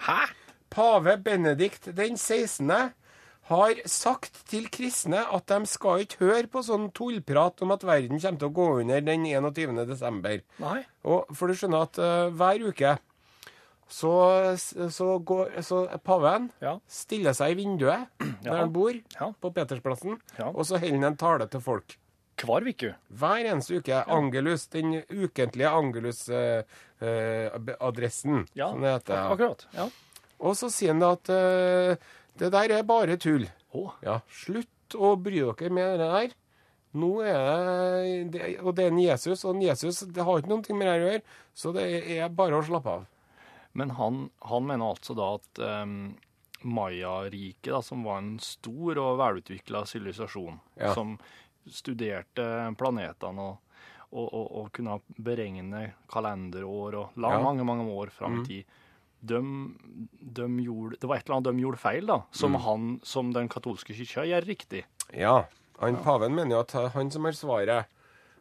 Hæ? 0.04 0.20
Pave 0.70 1.18
Benedikt 1.24 1.88
den 1.96 2.18
16. 2.18 2.72
har 3.46 3.76
sagt 3.86 4.42
til 4.50 4.66
kristne 4.74 5.22
at 5.32 5.46
de 5.48 5.66
skal 5.70 6.02
ikke 6.04 6.18
høre 6.26 6.48
på 6.52 6.64
sånn 6.66 6.88
tullprat 6.98 7.62
om 7.62 7.72
at 7.76 7.84
verden 7.86 8.20
kommer 8.20 8.40
til 8.42 8.50
å 8.50 8.56
gå 8.58 8.66
under 8.82 9.02
den 9.06 9.24
21. 9.30 9.86
desember. 9.88 10.42
Nei. 10.60 10.80
Og 11.06 11.30
for 11.38 11.48
du 11.48 11.54
skjønner 11.54 11.86
at 11.86 12.00
uh, 12.02 12.30
hver 12.34 12.66
uke 12.66 12.96
så, 13.88 14.12
så 14.90 15.12
går 15.22 15.60
så 15.62 15.84
paven 16.04 16.50
Ja. 16.62 16.80
stiller 16.90 17.34
seg 17.38 17.54
i 17.54 17.60
vinduet 17.62 18.08
der 18.42 18.50
Ja. 18.50 18.58
han 18.64 18.74
bor, 18.74 18.92
Ja. 19.14 19.32
på 19.40 19.54
Petersplassen, 19.54 20.18
og 20.42 20.66
så 20.66 20.80
holder 20.82 20.98
han 20.98 21.04
en 21.14 21.18
tale 21.18 21.48
til 21.48 21.62
folk. 21.62 21.98
Hver 22.36 22.66
uke. 22.68 22.90
Hver 23.16 23.46
eneste 23.48 23.78
uke. 23.80 24.02
Angelus, 24.12 24.66
den 24.74 24.98
ukentlige 25.10 25.70
Angelus-adressen, 25.72 28.48
Ja. 28.54 28.70
som 28.72 28.82
det 28.82 28.92
heter. 28.92 29.14
Ja. 29.16 29.30
Akkurat. 29.32 29.68
Ja. 29.74 29.88
Og 30.40 30.56
så 30.60 30.68
sier 30.70 30.92
han 30.94 31.00
da 31.00 31.12
at 31.16 31.30
eh, 31.30 31.96
det 32.38 32.52
der 32.52 32.72
er 32.80 32.84
bare 32.84 33.16
tull. 33.18 33.48
Oh. 33.74 33.92
Ja, 34.04 34.20
slutt 34.30 34.68
å 34.96 35.16
bry 35.20 35.40
dere 35.40 35.70
med 35.74 36.00
det 36.00 36.10
der. 36.12 36.30
Nå 36.96 37.10
er 37.28 38.30
det, 38.30 38.32
det 38.32 38.60
Og 38.64 38.76
det 38.76 38.86
er 38.86 38.92
en 38.94 39.00
Jesus, 39.04 39.44
og 39.46 39.56
en 39.56 39.62
Jesus 39.66 40.00
det 40.16 40.24
har 40.24 40.38
ikke 40.40 40.50
noe 40.54 40.76
med 40.78 40.88
det 40.88 40.96
å 40.96 41.04
gjøre, 41.10 41.22
så 41.56 41.74
det 41.76 41.88
er 42.20 42.30
bare 42.30 42.56
å 42.60 42.64
slappe 42.64 42.90
av. 43.00 43.06
Men 43.76 43.90
han, 43.98 44.30
han 44.48 44.64
mener 44.68 44.86
altså 44.94 45.16
da 45.18 45.34
at 45.36 45.60
um, 45.84 46.14
Maya-riket, 46.64 47.84
som 47.84 48.04
var 48.08 48.18
en 48.22 48.38
stor 48.40 48.98
og 49.02 49.18
velutvikla 49.20 49.82
sivilisasjon, 49.86 50.60
Ja. 50.80 50.94
som 50.96 51.18
studerte 51.72 52.46
planetene 52.78 53.42
og, 53.42 53.58
og, 54.12 54.28
og, 54.34 54.48
og 54.62 54.72
kunne 54.76 55.00
beregne 55.18 55.94
kalenderår 56.12 56.98
og 57.02 57.18
lang, 57.18 57.32
Ja. 57.32 57.40
Mm. 57.40 57.44
mange, 57.44 57.66
mange 57.66 57.92
år 57.92 58.12
fram 58.14 58.42
i 58.42 58.46
tid 58.46 58.64
de, 59.26 59.40
de 60.22 60.46
gjorde, 60.62 61.00
Det 61.02 61.08
var 61.10 61.18
et 61.18 61.26
eller 61.26 61.36
annet 61.40 61.48
de 61.56 61.62
gjorde 61.64 61.80
feil, 61.82 62.06
da, 62.06 62.20
som, 62.32 62.52
Mm. 62.54 62.62
han, 62.62 63.00
som 63.04 63.32
den 63.34 63.48
katolske 63.50 63.96
kirka 63.98 64.22
gjør 64.28 64.46
riktig. 64.46 64.84
Ja, 65.18 65.46
han 65.80 65.98
paven 66.04 66.36
mener 66.36 66.56
jo 66.58 66.60
at 66.62 66.94
han 66.94 67.10
som 67.12 67.26
har 67.26 67.32
svaret. 67.34 67.86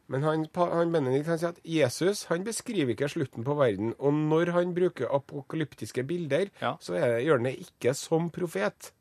Men 0.07 0.21
han, 0.23 0.43
han 0.55 0.93
Benedikt 0.93 1.27
han 1.27 1.39
sier 1.41 1.55
at 1.55 1.61
Jesus 1.65 2.25
han 2.29 2.45
beskriver 2.45 2.93
ikke 2.93 3.09
slutten 3.09 3.43
på 3.47 3.55
verden. 3.57 3.95
Og 3.99 4.13
når 4.13 4.53
han 4.53 4.75
bruker 4.77 5.09
apokalyptiske 5.09 6.05
bilder, 6.07 6.51
Ja. 6.61 6.77
så 6.79 6.93
er, 7.01 7.21
gjør 7.25 7.39
han 7.41 7.45
det 7.49 7.57
ikke 7.65 7.95
som 7.97 8.29
profet. 8.31 8.93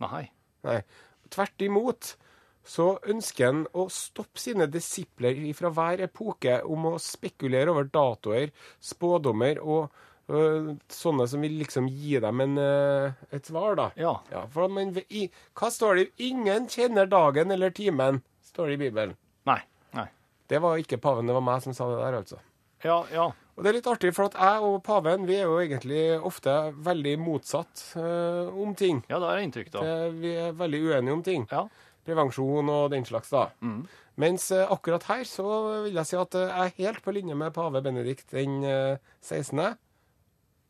Nei. 0.00 0.30
Nei. 0.64 0.82
tvert 1.30 1.62
imot 1.62 2.16
så 2.64 2.94
ønsker 3.12 3.50
han 3.50 3.62
å 3.76 3.86
stoppe 3.92 4.40
sine 4.40 4.66
disipler 4.72 5.36
fra 5.56 5.70
hver 5.74 6.06
epoke 6.06 6.58
om 6.64 6.88
å 6.94 6.96
spekulere 7.02 7.72
over 7.74 7.90
datoer, 7.92 8.54
spådommer 8.80 9.60
og 9.60 9.92
øh, 10.32 10.72
sånne 10.92 11.28
som 11.30 11.44
vil 11.44 11.58
liksom 11.60 11.90
gi 11.92 12.16
dem 12.24 12.40
en, 12.46 12.56
øh, 12.60 13.20
et 13.36 13.52
svar, 13.52 13.76
da. 13.80 13.90
Ja. 14.00 14.46
for 14.52 14.72
man, 14.72 14.96
i, 15.10 15.28
hva 15.60 15.70
står 15.72 16.00
det? 16.00 16.08
Ingen 16.24 16.68
kjenner 16.72 17.10
dagen 17.10 17.52
eller 17.52 17.74
timen, 17.76 18.22
står 18.48 18.72
det 18.72 18.80
i 18.80 18.82
Bibelen. 18.86 19.16
Nei. 19.48 19.60
Nei. 19.96 20.08
Det 20.48 20.64
var 20.64 20.80
ikke 20.80 21.02
paven, 21.04 21.28
det 21.28 21.36
var 21.36 21.44
meg 21.44 21.64
som 21.64 21.76
sa 21.76 21.92
det 21.92 22.00
der, 22.00 22.20
altså. 22.24 22.40
Ja, 22.84 22.98
ja. 23.12 23.30
Og 23.54 23.62
det 23.62 23.70
er 23.70 23.76
litt 23.76 23.86
artig, 23.86 24.10
for 24.16 24.26
at 24.26 24.34
jeg 24.34 24.66
og 24.66 24.80
paven 24.84 25.28
vi 25.28 25.36
er 25.38 25.46
jo 25.46 25.60
egentlig 25.62 26.02
ofte 26.26 26.52
veldig 26.84 27.12
motsatt 27.22 27.84
øh, 28.00 28.48
om 28.64 28.72
ting. 28.76 29.04
Ja, 29.06 29.20
det 29.20 29.28
har 29.28 29.38
jeg 29.38 29.50
inntrykk 29.50 29.76
av. 29.78 30.16
Vi 30.18 30.32
er 30.48 30.56
veldig 30.58 30.80
uenige 30.88 31.14
om 31.14 31.22
ting. 31.24 31.46
Ja. 31.52 31.68
Prevensjon 32.04 32.68
og 32.68 32.90
den 32.92 33.04
slags, 33.08 33.30
da. 33.32 33.46
Mm. 33.64 33.86
Mens 34.20 34.50
eh, 34.54 34.66
akkurat 34.70 35.02
her 35.10 35.24
så 35.26 35.46
vil 35.86 35.94
jeg 35.98 36.06
si 36.06 36.16
at 36.20 36.34
eh, 36.38 36.50
jeg 36.52 36.74
er 36.74 36.84
helt 36.84 37.02
på 37.04 37.14
linje 37.16 37.34
med 37.34 37.54
pave 37.56 37.80
Benedikt 37.82 38.30
den 38.34 38.60
eh, 38.64 38.96
16. 39.24 39.74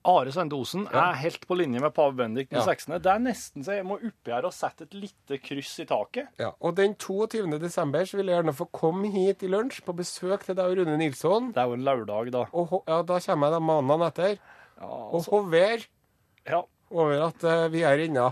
Are 0.04 0.28
Sende 0.36 0.52
Osen 0.60 0.82
er 0.92 1.14
helt 1.16 1.46
på 1.48 1.56
linje 1.56 1.80
med 1.80 1.94
pave 1.96 2.12
Benedikt 2.18 2.50
den 2.52 2.58
Ja. 2.60 2.64
16. 2.66 2.98
Det 3.00 3.08
er 3.08 3.22
nesten 3.24 3.64
så 3.64 3.72
jeg 3.78 3.86
må 3.88 3.96
oppi 3.96 4.34
her 4.34 4.44
og 4.44 4.52
sette 4.52 4.84
et 4.84 4.92
lite 5.00 5.38
kryss 5.40 5.78
i 5.80 5.86
taket. 5.88 6.28
Ja, 6.40 6.50
og 6.60 6.74
den 6.76 6.92
22. 7.00 7.46
desember 7.62 8.04
så 8.04 8.18
vil 8.20 8.28
jeg 8.28 8.36
gjerne 8.36 8.52
få 8.56 8.66
komme 8.68 9.08
hit 9.14 9.42
i 9.42 9.48
lunsj 9.48 9.80
på 9.86 9.94
besøk 9.96 10.44
til 10.44 10.58
deg 10.58 10.66
og 10.74 10.76
Rune 10.82 10.98
Nilsson. 11.00 11.52
Det 11.56 11.62
er 11.62 11.70
jo 11.72 11.78
en 11.78 11.86
lørdag, 11.88 12.30
da. 12.36 12.44
Og 12.52 12.68
ho- 12.74 12.82
ja, 12.86 13.00
da 13.02 13.16
kommer 13.24 13.48
jeg 13.48 13.56
da 13.56 13.62
mandagen 13.64 14.06
etter 14.10 14.34
Ja, 14.34 14.90
og 14.90 15.14
altså, 15.22 15.30
hover 15.38 15.86
ja. 16.52 16.60
over 16.90 17.26
at 17.30 17.44
eh, 17.48 17.64
vi 17.72 17.82
er 17.88 18.04
inne. 18.04 18.28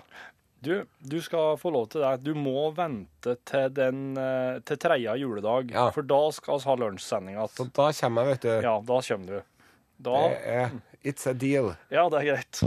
Du, 0.62 0.84
du 1.02 1.16
skal 1.22 1.56
få 1.58 1.72
lov 1.74 1.88
til 1.90 2.04
det. 2.04 2.12
Du 2.22 2.34
må 2.38 2.68
vente 2.76 3.34
til, 3.48 3.68
den, 3.74 4.12
eh, 4.16 4.60
til 4.68 4.78
tredje 4.78 5.16
juledag, 5.18 5.72
Ja. 5.74 5.88
for 5.90 6.02
da 6.06 6.20
skal 6.30 6.58
vi 6.60 6.68
ha 6.70 6.74
lunsjsending 6.84 7.36
Så 7.48 7.64
igjen. 7.66 7.72
da 7.74 7.88
kommer 8.00 8.22
jeg, 8.22 8.30
vet 8.30 8.42
du. 8.42 8.48
Ja, 8.68 8.76
da 8.80 9.00
kommer 9.08 9.26
du. 9.26 9.42
Da 10.02 10.28
Det 10.28 10.38
er 10.46 10.70
It's 11.04 11.26
a 11.26 11.32
deal. 11.32 11.74
Ja, 11.90 12.08
det 12.08 12.20
er 12.22 12.34
greit. 12.34 12.62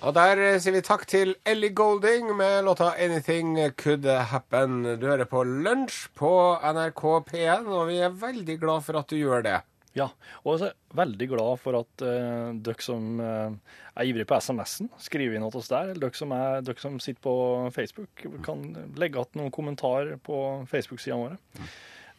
Og 0.00 0.14
der 0.16 0.40
eh, 0.40 0.54
sier 0.56 0.72
vi 0.72 0.80
takk 0.80 1.02
til 1.08 1.34
Ellie 1.44 1.74
Golding 1.76 2.30
med 2.36 2.64
låta 2.64 2.94
'Anything 2.96 3.58
Could 3.76 4.06
Happen'. 4.06 4.96
Du 4.96 5.04
hører 5.06 5.28
på 5.28 5.42
Lunsj 5.44 6.08
på 6.16 6.30
NRK 6.64 7.02
P1, 7.28 7.68
og 7.68 7.88
vi 7.90 7.98
er 8.00 8.08
veldig 8.08 8.56
glad 8.62 8.80
for 8.86 8.96
at 8.96 9.12
du 9.12 9.18
gjør 9.18 9.44
det. 9.44 9.58
Ja, 9.92 10.08
og 10.44 10.60
jeg 10.60 10.70
er 10.70 10.96
veldig 10.96 11.28
glad 11.28 11.60
for 11.60 11.76
at 11.82 12.04
uh, 12.06 12.56
dere 12.64 12.80
som 12.80 13.20
uh, 13.20 13.52
er 13.92 14.08
ivrige 14.08 14.24
på 14.30 14.38
SMS-en, 14.40 14.88
skriver 15.02 15.36
inn 15.36 15.44
til 15.50 15.60
oss 15.60 15.68
der. 15.68 15.92
Eller 15.92 16.06
dere 16.06 16.16
som, 16.16 16.32
er, 16.32 16.60
dere 16.64 16.80
som 16.80 16.96
sitter 17.02 17.20
på 17.26 17.36
Facebook, 17.74 18.24
kan 18.46 18.62
legge 18.96 19.20
igjen 19.20 19.42
noen 19.42 19.52
kommentarer 19.52 20.16
på 20.16 20.64
Facebook-sidene 20.70 21.26
våre. 21.26 21.66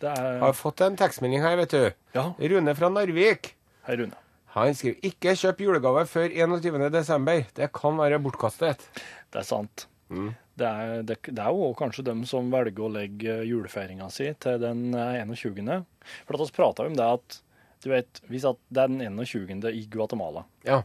Det 0.03 0.11
Jeg 0.11 0.33
er 0.35 0.43
har 0.43 0.57
fått 0.57 0.85
en 0.85 0.99
tekstmelding 0.99 1.41
her, 1.41 1.57
vet 1.63 1.73
du. 1.73 1.87
Ja, 2.13 2.29
Rune 2.37 2.75
fra 2.77 2.93
Narvik. 2.93 3.55
hei, 3.87 3.95
Rune. 4.03 4.20
Han 4.51 4.75
skriver 4.75 4.99
'ikke 5.07 5.35
kjøp 5.39 5.61
julegave 5.63 6.05
før 6.11 6.33
21.12. 6.35 7.45
Det 7.55 7.71
kan 7.73 7.97
være 7.97 8.19
bortkastet'. 8.19 8.87
Det 9.31 9.39
er 9.39 9.47
sant. 9.47 9.87
Mm. 10.09 10.33
Det, 10.59 10.67
er, 10.67 11.03
det, 11.07 11.17
det 11.23 11.39
er 11.39 11.55
jo 11.55 11.71
kanskje 11.77 12.03
dem 12.03 12.25
som 12.27 12.51
velger 12.51 12.83
å 12.83 12.91
legge 12.91 13.37
julefeiringa 13.47 14.09
si 14.11 14.27
til 14.43 14.59
den 14.59 14.91
eh, 14.93 15.23
21. 15.23 15.85
For 16.27 16.35
at 16.35 16.43
vi 16.43 16.57
prata 16.57 16.85
om 16.85 16.97
det 16.99 17.07
at 17.07 17.39
du 17.81 17.89
vet, 17.89 18.21
hvis 18.29 18.45
at 18.45 18.59
det 18.69 18.83
er 18.83 18.91
den 18.91 19.17
21. 19.17 19.63
i 19.71 19.87
Guatemala, 19.89 20.43
Ja. 20.67 20.83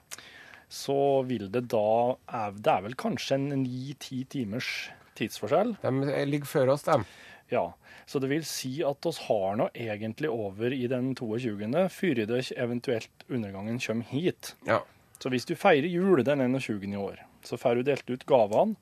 Så 0.68 1.23
vil 1.23 1.49
det 1.52 1.68
da 1.70 2.16
Det 2.56 2.73
er 2.73 2.85
vel 2.85 2.96
kanskje 2.99 3.38
en 3.38 3.62
ni-ti 3.62 4.25
timers 4.25 4.90
tidsforskjell. 5.16 5.76
De 5.82 6.25
ligger 6.26 6.46
før 6.46 6.75
oss, 6.75 6.85
dem. 6.85 7.06
Ja, 7.49 7.70
så 8.06 8.18
det 8.18 8.30
vil 8.30 8.44
si 8.46 8.80
at 8.85 9.06
oss 9.06 9.20
har 9.28 9.56
nå 9.58 9.68
egentlig 9.75 10.30
over 10.30 10.75
i 10.75 10.87
den 10.90 11.14
22. 11.14 11.87
før 11.90 12.18
det 12.18 12.42
eventuelt 12.56 13.25
undergangen 13.28 13.78
kommer 13.78 14.04
hit. 14.11 14.54
Ja. 14.66 14.82
Så 15.18 15.30
hvis 15.32 15.46
du 15.46 15.54
feirer 15.56 15.88
jul 15.88 16.25
den 16.25 16.42
21. 16.42 16.85
i 16.92 16.96
år, 16.96 17.23
så 17.42 17.56
får 17.56 17.78
du 17.78 17.87
delt 17.87 18.11
ut 18.11 18.26
gavene, 18.26 18.76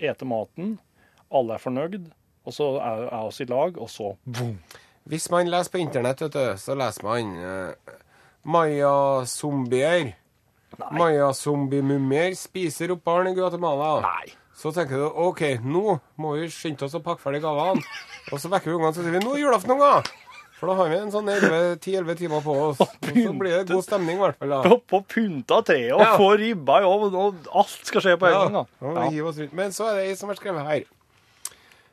ete 0.00 0.24
maten, 0.24 0.78
alle 1.30 1.54
er 1.54 1.62
fornøyd, 1.62 2.10
og 2.46 2.54
så 2.54 2.68
er, 2.80 3.06
er 3.10 3.28
oss 3.28 3.40
i 3.42 3.46
lag, 3.48 3.78
og 3.78 3.90
så 3.90 4.14
boom. 4.24 4.58
Hvis 5.06 5.28
man 5.30 5.50
leser 5.50 5.70
på 5.70 5.78
internett, 5.78 6.22
vet 6.24 6.34
du, 6.34 6.58
så 6.58 6.74
leser 6.74 7.06
man 7.06 7.34
uh, 7.38 7.96
Maya-zombier. 8.42 10.16
Maya-zombie-mumier 10.92 12.34
spiser 12.36 12.92
opp 12.94 13.04
barn 13.06 13.30
i 13.30 13.34
Guatemala. 13.36 14.00
Nei. 14.04 14.32
Så 14.56 14.72
tenker 14.72 14.96
du 15.02 15.06
OK, 15.26 15.42
nå 15.60 15.98
må 16.20 16.30
vi 16.38 16.46
skynde 16.52 16.86
oss 16.86 16.94
å 16.96 17.02
pakke 17.04 17.20
ferdig 17.20 17.42
gavene. 17.44 17.82
Og 18.32 18.40
så 18.40 18.48
vekker 18.52 18.70
vi 18.72 18.76
ungene 18.78 18.88
og 18.92 18.96
sier 18.96 19.12
vi, 19.12 19.20
nå 19.24 19.34
er 19.36 19.42
julaften, 19.44 19.74
unger! 19.76 20.08
For 20.56 20.70
da 20.70 20.74
har 20.78 20.88
vi 20.88 20.96
en 20.96 21.10
sånn 21.12 21.26
10-11 21.28 22.16
timer 22.16 22.40
på 22.40 22.54
oss. 22.70 22.78
Og 22.80 22.88
så 23.12 23.32
blir 23.36 23.58
det 23.58 23.66
god 23.68 23.84
stemning, 23.84 24.16
i 24.16 24.22
hvert 24.24 24.38
fall. 24.40 24.54
da. 24.54 24.76
På, 24.88 25.02
pynta 25.04 25.58
treet 25.68 25.92
og 25.92 26.00
Ja. 26.00 26.14
få 26.16 26.30
ribba 26.40 26.78
i 26.80 26.86
ovnen, 26.88 27.12
og 27.20 27.50
alt 27.52 27.74
skal 27.90 28.00
skje 28.06 28.14
på 28.22 28.30
en 28.30 28.38
gang. 28.38 28.56
Da. 28.80 29.08
Ja. 29.12 29.48
Men 29.52 29.74
så 29.76 29.90
er 29.90 29.98
det 30.00 30.06
ei 30.08 30.14
som 30.16 30.32
har 30.32 30.40
skrevet 30.40 30.64
her. 30.64 30.86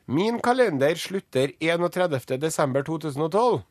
Min 0.07 0.39
kalender 0.43 0.95
slutter 0.99 1.51
31. 1.59 2.39
desember 2.39 2.83
2012. 2.87 3.61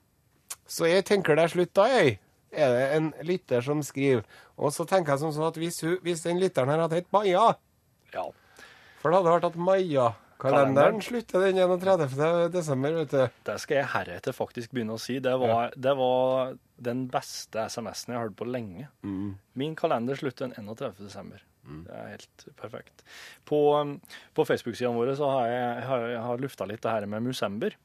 Så 0.68 0.84
jeg 0.92 1.04
tenker 1.08 1.36
det 1.40 1.44
er 1.48 1.54
slutt 1.56 1.72
da, 1.76 1.88
jeg. 1.88 2.18
Er 2.52 2.74
det 2.76 2.88
en 2.96 3.12
lytter 3.24 3.64
som 3.64 3.82
skriver. 3.84 4.24
Og 4.60 4.72
så 4.74 4.84
tenker 4.88 5.14
jeg 5.14 5.22
som 5.22 5.32
sånn 5.34 5.48
at 5.48 5.60
hvis, 5.60 5.80
hun, 5.84 5.96
hvis 6.04 6.24
den 6.26 6.40
lytteren 6.42 6.68
her 6.72 6.84
hadde 6.84 7.00
hett 7.00 7.12
Maja 7.14 7.54
Ja. 8.12 8.26
For 9.00 9.10
det 9.10 9.18
hadde 9.18 9.32
vært 9.32 9.46
at 9.48 9.56
Maja-kalenderen 9.58 11.00
slutter 11.02 11.46
den 11.48 11.58
31. 11.58 12.50
desember, 12.54 12.98
vet 13.00 13.14
du. 13.14 13.38
Det 13.48 13.56
skal 13.62 13.80
jeg 13.80 13.90
heretter 13.94 14.36
faktisk 14.36 14.74
begynne 14.74 14.94
å 14.94 15.00
si. 15.02 15.16
Det 15.24 15.32
var, 15.40 15.72
det 15.74 15.94
var 15.98 16.52
den 16.82 17.06
beste 17.10 17.64
SMS-en 17.72 18.12
jeg 18.14 18.20
har 18.20 18.28
hørt 18.28 18.38
på 18.38 18.46
lenge. 18.46 18.90
Min 19.58 19.74
kalender 19.78 20.18
slutter 20.18 20.50
den 20.52 20.68
31. 20.68 21.00
desember. 21.02 21.42
Det 21.86 21.94
er 21.94 22.08
helt 22.16 22.44
perfekt. 22.58 23.04
På, 23.46 23.60
um, 23.78 23.94
på 24.34 24.46
Facebook-sidene 24.48 24.98
våre 24.98 25.14
så 25.18 25.28
har 25.30 25.48
jeg, 25.50 25.84
har, 25.88 26.06
har 26.26 26.42
lufta 26.42 26.66
litt 26.68 26.82
det 26.82 26.94
her 26.94 27.06
med 27.10 27.22
Musember. 27.28 27.76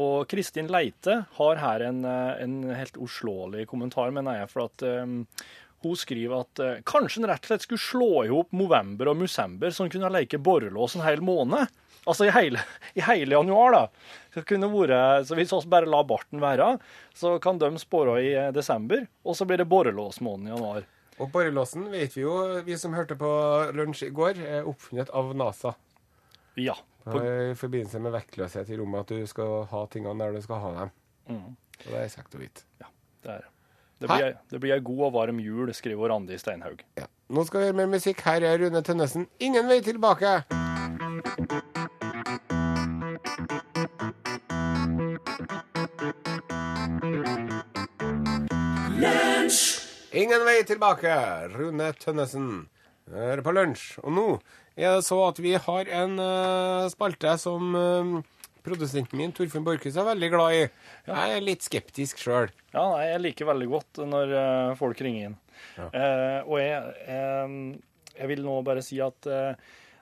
Og 0.00 0.28
Kristin 0.30 0.70
Leite 0.72 1.20
har 1.36 1.60
her 1.62 1.84
en, 1.90 2.04
eh, 2.08 2.42
en 2.44 2.58
helt 2.72 2.96
uslåelig 2.96 3.66
kommentar, 3.68 4.14
mener 4.16 4.40
jeg. 4.40 4.52
For 4.54 4.64
at 4.68 4.86
um, 5.04 5.18
hun 5.84 5.98
skriver 5.98 6.40
at 6.40 6.64
uh, 6.64 6.72
kanskje 6.88 7.22
en 7.22 7.28
rett 7.30 7.44
og 7.44 7.52
slett 7.52 7.66
skulle 7.66 7.84
slå 7.84 8.10
i 8.24 8.32
hop 8.32 8.56
Movember 8.56 9.12
og 9.12 9.20
Musember, 9.20 9.74
så 9.74 9.84
en 9.84 9.92
kunne 9.92 10.10
leke 10.14 10.40
borrelås 10.40 10.96
en 10.96 11.06
hel 11.06 11.22
måned. 11.24 11.68
Altså 12.08 12.24
i 12.24 12.32
hele, 12.32 12.62
i 12.96 13.04
hele 13.04 13.36
januar, 13.36 13.74
da. 13.74 13.82
Så, 14.34 14.42
kunne 14.48 14.70
vært, 14.72 15.28
så 15.28 15.36
hvis 15.36 15.52
vi 15.52 15.68
bare 15.68 15.90
lar 15.90 16.06
barten 16.08 16.40
være, 16.40 16.76
så 17.16 17.36
kan 17.42 17.60
de 17.60 17.74
spåre 17.82 18.20
i 18.24 18.30
eh, 18.32 18.52
desember, 18.56 19.04
og 19.24 19.36
så 19.36 19.44
blir 19.48 19.60
det 19.60 19.68
borrelåsmåned 19.68 20.48
i 20.48 20.54
januar. 20.54 20.86
Og 21.18 21.30
borrelåsen 21.34 21.88
vet 21.90 22.14
vi 22.16 22.22
jo, 22.22 22.34
vi 22.66 22.76
som 22.78 22.94
hørte 22.94 23.16
på 23.18 23.28
lunsj 23.74 24.06
i 24.06 24.14
går, 24.14 24.38
er 24.58 24.68
oppfunnet 24.70 25.10
av 25.10 25.32
NASA. 25.36 25.74
Ja. 26.58 26.76
På, 27.08 27.18
I 27.22 27.54
forbindelse 27.58 28.00
med 28.04 28.12
vektløshet 28.14 28.70
i 28.70 28.78
rommet, 28.78 29.06
at 29.06 29.14
du 29.16 29.26
skal 29.30 29.64
ha 29.70 29.84
tingene 29.90 30.18
der 30.20 30.36
du 30.38 30.42
skal 30.44 30.60
ha 30.62 30.72
dem. 30.80 30.90
mm, 31.30 31.46
Og 31.86 31.88
det 31.92 32.02
er 32.04 32.10
kjekt 32.12 32.36
å 32.36 32.42
vite. 32.42 32.66
Ja, 32.82 32.90
det 33.24 33.32
er 33.38 33.46
det. 33.46 33.54
Blir, 33.98 34.34
det 34.52 34.58
blir 34.62 34.76
ei 34.76 34.82
god 34.86 35.00
og 35.08 35.14
varm 35.16 35.40
jul, 35.42 35.72
skriver 35.74 36.12
Randi 36.12 36.36
Steinhaug. 36.38 36.84
Ja. 37.00 37.08
Nå 37.34 37.42
skal 37.48 37.60
vi 37.64 37.66
høre 37.70 37.78
mer 37.80 37.88
musikk. 37.90 38.20
Her 38.22 38.44
er 38.46 38.60
Rune 38.62 38.82
Tønnesen. 38.86 39.26
Ingen 39.42 39.66
vei 39.66 39.80
tilbake. 39.82 40.36
Ingen 50.18 50.42
vei 50.42 50.64
tilbake. 50.66 51.12
Rune 51.52 51.92
Tønnesen. 51.94 52.48
Hører 53.12 53.42
på 53.46 53.52
lunsj. 53.54 53.84
Og 54.02 54.10
nå 54.16 54.24
er 54.74 54.96
det 54.96 55.04
så 55.06 55.18
at 55.28 55.38
vi 55.38 55.52
har 55.54 55.90
en 55.94 56.16
uh, 56.18 56.88
spalte 56.90 57.36
som 57.38 57.76
uh, 57.78 58.16
produsenten 58.66 59.20
min, 59.20 59.30
Torfinn 59.36 59.62
Borchhus, 59.66 59.94
er 59.94 60.08
veldig 60.08 60.30
glad 60.32 60.56
i. 60.56 60.64
Jeg 61.06 61.36
er 61.36 61.44
litt 61.44 61.62
skeptisk 61.62 62.18
sjøl. 62.18 62.50
Ja, 62.72 62.82
nei, 62.96 63.04
jeg 63.12 63.22
liker 63.28 63.48
veldig 63.52 63.68
godt 63.70 64.00
når 64.10 64.34
eh, 64.36 64.72
folk 64.76 64.98
ringer 65.06 65.30
inn. 65.30 65.36
Eh, 65.86 66.40
og 66.42 66.58
jeg, 66.60 67.14
jeg 68.18 68.30
vil 68.32 68.42
nå 68.44 68.58
bare 68.66 68.82
si 68.84 68.98
at 69.00 69.24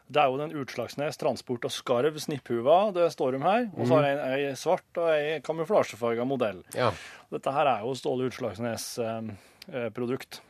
det 0.07 0.23
er 0.23 0.31
jo 0.31 0.39
den 0.41 0.55
Utslagsnes 0.63 1.19
Transport 1.21 1.69
og 1.69 1.75
Skarv 1.75 2.19
snipphuva 2.23 2.79
det 2.97 3.09
står 3.15 3.39
om 3.39 3.47
her. 3.47 3.69
Og 3.77 3.87
så 3.87 3.99
har 3.99 4.09
jeg 4.09 4.17
en, 4.17 4.25
ei 4.35 4.57
svart 4.59 5.01
og 5.03 5.13
ei 5.13 5.39
kamuflasjefarga 5.47 6.27
modell. 6.29 6.65
Ja. 6.75 6.93
Dette 7.35 7.55
her 7.55 7.71
er 7.77 7.87
jo 7.87 7.95
Ståle 7.99 8.29
Utslagsnes 8.31 8.89
eh, 9.03 9.33
eh, 9.73 9.89
produkt 9.91 10.41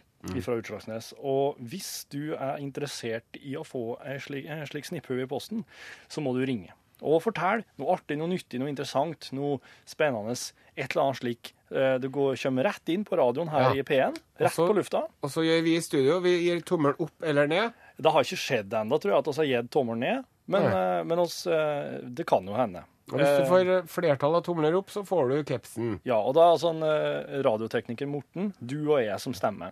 fra 0.42 0.56
Utslagsnes. 0.58 1.12
Og 1.22 1.58
hvis 1.62 2.04
du 2.10 2.32
er 2.34 2.58
interessert 2.58 3.36
i 3.38 3.52
å 3.54 3.62
få 3.66 3.96
en 4.04 4.18
slik, 4.18 4.48
en 4.50 4.64
slik 4.66 4.84
snipphue 4.88 5.22
i 5.22 5.26
posten, 5.30 5.64
så 6.10 6.20
må 6.24 6.32
du 6.34 6.44
ringe. 6.48 6.72
Og 7.04 7.20
fortell 7.22 7.62
noe 7.78 7.92
artig, 7.92 8.16
noe 8.18 8.30
nyttig, 8.32 8.58
noe 8.58 8.70
interessant, 8.72 9.28
noe 9.36 9.58
spennende. 9.86 10.32
Et 10.76 10.88
eller 10.90 11.02
annet 11.04 11.20
slik. 11.20 11.52
Eh, 11.70 11.98
Du 11.98 12.08
går, 12.08 12.36
kommer 12.42 12.64
rett 12.64 12.88
inn 12.88 13.04
på 13.04 13.16
radioen 13.20 13.48
her 13.52 13.68
Ja. 13.68 13.72
i 13.74 13.82
P1, 13.82 14.16
rett 14.40 14.50
Også- 14.50 14.66
på 14.68 14.74
lufta. 14.74 15.04
Og 15.22 15.30
så 15.30 15.44
gjør 15.44 15.62
vi 15.62 15.76
i 15.76 15.80
studio. 15.80 16.20
Vi 16.20 16.34
gir 16.48 16.60
tommel 16.62 16.94
opp 16.98 17.12
eller 17.22 17.46
ned. 17.46 17.72
Det 18.00 18.10
har 18.12 18.22
ikke 18.22 18.36
skjedd 18.40 18.70
ennå, 18.70 18.98
tror 19.00 19.12
jeg, 19.12 19.18
at 19.18 19.26
vi 19.26 19.52
har 19.54 19.62
gitt 19.62 19.70
tommelen 19.70 20.00
ned. 20.00 20.24
Men, 20.48 20.62
eh, 20.62 21.02
men 21.04 21.18
oss, 21.18 21.44
det 21.44 22.26
kan 22.26 22.44
jo 22.46 22.54
hende. 22.54 22.84
Og 23.12 23.20
hvis 23.20 23.28
du 23.36 23.42
Eh, 23.44 23.50
får 23.50 23.86
flertall 23.86 24.34
av 24.34 24.42
tomler 24.42 24.74
opp, 24.74 24.88
så 24.90 25.04
får 25.06 25.28
du 25.30 25.36
capsen. 25.46 26.00
Ja, 26.04 26.16
og 26.18 26.34
da 26.34 26.42
er 26.42 26.54
altså 26.56 26.72
en 26.74 26.82
eh, 26.82 27.36
radiotekniker 27.46 28.08
Morten, 28.10 28.52
du 28.58 28.80
og 28.90 28.98
jeg 29.04 29.20
som 29.22 29.34
stemmer. 29.36 29.70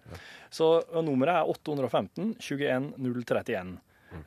Så 0.54 0.68
eh, 0.84 1.02
nummeret 1.02 1.40
er 1.42 1.50
815 1.50 2.36
21 2.38 2.92
031. 3.02 3.74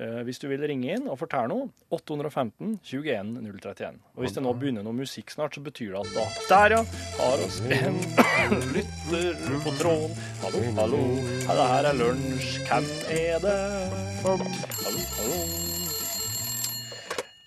Eh, 0.03 0.17
hvis 0.27 0.41
du 0.43 0.49
vil 0.51 0.59
ringe 0.67 0.91
inn 0.97 1.07
og 1.07 1.15
fortelle 1.21 1.47
noe, 1.47 1.69
815 1.95 2.73
21 2.83 3.31
031. 3.47 4.01
Og 4.17 4.25
hvis 4.25 4.35
det 4.35 4.43
nå 4.43 4.51
begynner 4.59 4.83
noe 4.83 4.97
musikk 4.97 5.31
snart, 5.31 5.55
så 5.55 5.63
betyr 5.63 5.95
det 5.95 6.01
at 6.03 6.11
da 6.17 6.25
Der, 6.51 6.75
ja! 6.75 6.83
Har 7.21 7.45
oss 7.47 7.61
en 7.63 8.01
lytter 8.75 9.57
på 9.63 9.71
tråden. 9.79 10.19
Hallo, 10.43 10.65
hallo. 10.81 11.01
Det 11.47 11.71
her 11.71 11.89
er 11.93 11.99
lunsj. 12.03 12.59
Hvem 12.67 12.91
er 13.15 13.39
det? 13.47 13.57
Hallo, 14.27 14.51
hallo. 15.15 15.41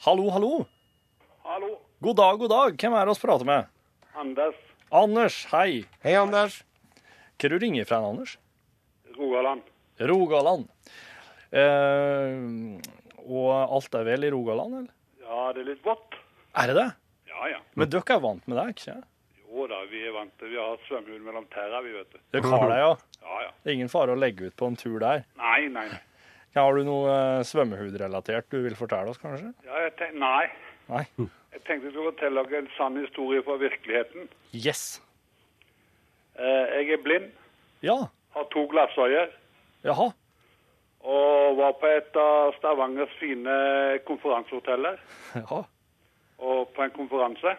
Hallo, 0.08 0.30
hallo. 0.32 0.52
Hallo, 1.60 1.76
God 2.00 2.16
dag, 2.16 2.38
god 2.38 2.48
dag. 2.48 2.76
Hvem 2.80 2.94
er 2.96 3.04
det 3.04 3.12
vi 3.12 3.20
prater 3.20 3.44
med? 3.44 3.66
Anders 4.16 4.60
Anders, 4.96 5.34
hei. 5.50 5.82
Hei, 6.00 6.14
Anders. 6.16 6.54
Hva 7.36 7.50
du 7.52 7.56
ringer 7.60 7.84
fra, 7.84 7.98
Anders? 8.00 8.38
Rogaland. 9.18 9.66
Rogaland. 10.08 10.70
Eh, 11.52 12.80
og 13.26 13.50
alt 13.76 14.00
er 14.00 14.08
vel 14.08 14.24
i 14.24 14.32
Rogaland, 14.32 14.78
eller? 14.78 14.88
Ja, 15.20 15.50
det 15.52 15.66
er 15.66 15.68
litt 15.74 15.84
vått. 15.84 16.16
Er 16.56 16.72
det 16.72 16.78
det? 16.78 16.88
Ja, 17.28 17.52
ja. 17.52 17.60
Men 17.76 17.92
dere 17.92 18.16
er 18.16 18.24
vant 18.24 18.48
med 18.48 18.56
det, 18.62 18.66
ikke 18.72 18.86
sant? 18.86 19.10
Jo 19.44 19.68
da, 19.68 19.84
vi 19.92 20.00
er 20.08 20.16
vant 20.16 20.32
til 20.40 20.54
Vi 20.54 20.62
har 20.62 20.80
svømmehull 20.88 21.20
mellom 21.28 21.50
tærne, 21.52 21.84
vi, 21.84 21.92
vet 21.98 22.16
du. 22.16 22.24
Dere 22.38 22.54
har 22.56 22.68
det, 22.72 22.80
ja. 22.86 22.90
Ja, 23.20 23.44
ja. 23.50 23.54
Det 23.60 23.74
er 23.74 23.82
ingen 23.82 23.92
fare 23.92 24.16
å 24.16 24.22
legge 24.24 24.48
ut 24.48 24.56
på 24.56 24.72
en 24.72 24.80
tur 24.80 24.96
der. 25.04 25.28
Nei, 25.36 25.66
nei. 25.68 25.90
nei. 25.92 26.04
Har 26.56 26.72
du 26.72 26.88
noe 26.88 27.12
eh, 27.12 27.44
svømmehudrelatert 27.52 28.48
du 28.48 28.62
vil 28.64 28.80
fortelle 28.80 29.12
oss, 29.12 29.20
kanskje? 29.20 29.52
Ja, 29.68 29.84
jeg 29.84 29.98
tenker, 30.00 30.22
nei. 30.24 30.69
Nei? 30.90 31.04
Jeg 31.52 31.60
tenkte 31.66 31.86
jeg 31.88 31.92
skulle 31.94 32.10
fortelle 32.12 32.42
dere 32.48 32.62
en 32.64 32.70
sann 32.76 32.96
historie 32.98 33.42
fra 33.46 33.56
virkeligheten. 33.60 34.28
Yes. 34.54 35.00
Eh, 36.38 36.66
jeg 36.80 36.90
er 36.96 37.02
blind, 37.04 37.30
Ja. 37.82 37.96
har 38.34 38.44
to 38.52 38.66
glassøyer, 38.70 39.28
Jaha. 39.84 40.10
og 41.02 41.56
var 41.56 41.72
på 41.80 41.86
et 41.86 42.16
av 42.16 42.54
Stavangers 42.58 43.12
fine 43.20 43.98
konferansehoteller 44.06 44.98
Ja. 45.36 45.62
og 46.38 46.68
på 46.74 46.82
en 46.82 46.90
konferanse. 46.90 47.56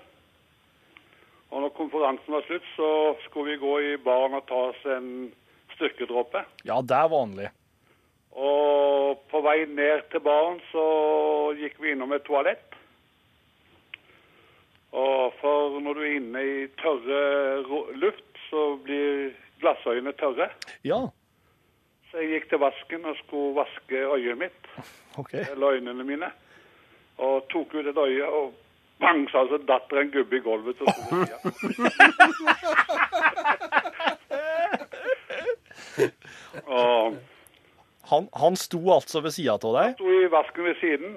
Og 1.52 1.62
når 1.62 1.70
konferansen 1.76 2.34
var 2.34 2.42
slutt, 2.48 2.64
så 2.76 3.16
skulle 3.26 3.52
vi 3.52 3.58
gå 3.58 3.80
i 3.94 3.98
baren 3.98 4.34
og 4.34 4.46
ta 4.48 4.54
oss 4.72 4.86
en 4.86 5.32
styrkedråpe. 5.76 6.46
ja, 6.66 6.82
det 6.82 6.92
er 6.96 7.08
vanlig. 7.10 7.50
Og 8.32 9.20
på 9.32 9.42
vei 9.44 9.66
ned 9.66 10.02
til 10.12 10.20
baren 10.24 10.62
så 10.72 11.54
gikk 11.60 11.80
vi 11.82 11.92
innom 11.92 12.14
et 12.14 12.24
toalett. 12.24 12.71
Og 14.92 15.34
for 15.40 15.80
når 15.80 15.94
du 15.94 16.02
er 16.04 16.16
inne 16.20 16.42
i 16.44 16.68
tørre 16.82 17.64
luft, 17.96 18.32
så 18.50 18.76
blir 18.84 19.32
glassøyene 19.62 20.12
tørre. 20.20 20.50
Ja. 20.84 21.00
Så 22.12 22.18
jeg 22.20 22.30
gikk 22.34 22.50
til 22.52 22.60
vasken 22.60 23.06
og 23.08 23.16
skulle 23.22 23.56
vaske 23.62 23.96
øyet 24.16 24.38
mitt, 24.38 24.68
OK. 25.18 25.34
eller 25.34 25.78
øynene 25.78 26.04
mine. 26.04 26.32
Og 27.18 27.48
tok 27.54 27.74
ut 27.76 27.88
et 27.88 27.98
øye, 27.98 28.26
og 28.28 28.54
bang, 29.00 29.30
så 29.32 29.38
altså 29.46 29.58
datt 29.68 29.88
det 29.92 30.00
en 30.02 30.12
gubbe 30.12 30.36
i 30.36 30.44
gulvet. 30.44 30.76
Ved 30.80 30.88
siden. 30.92 31.28
Han, 38.12 38.28
han 38.34 38.56
sto 38.56 38.80
altså 38.92 39.22
ved 39.24 39.32
sida 39.32 39.54
av 39.56 39.76
deg 39.76 39.86
Han 39.86 39.94
sto 39.96 40.12
i 40.12 40.32
vasken 40.32 40.66
ved 40.68 40.80
siden. 40.82 41.14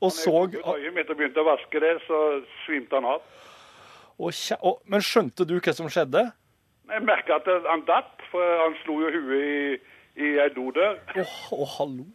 Og 0.00 0.12
så 0.12 0.32
øyet 0.46 0.94
mitt 0.94 1.10
og 1.10 1.16
begynte 1.16 1.40
å 1.40 1.48
vaske 1.48 1.80
det, 1.80 1.94
så 2.06 2.20
svimte 2.64 2.98
han 2.98 3.08
av. 3.16 3.22
og, 4.18 4.82
Men 4.86 5.04
skjønte 5.04 5.46
du 5.48 5.56
hva 5.58 5.74
som 5.76 5.88
skjedde? 5.92 6.26
Jeg 6.86 7.02
merka 7.02 7.40
at 7.40 7.48
han 7.66 7.82
datt, 7.88 8.20
for 8.30 8.58
han 8.62 8.76
slo 8.84 9.00
jo 9.02 9.10
huet 9.10 9.46
i, 9.46 9.78
i 10.22 10.34
ei 10.42 10.50
dodør. 10.54 11.00
Å, 11.16 11.24
å, 11.56 11.66
hallo. 11.78 12.06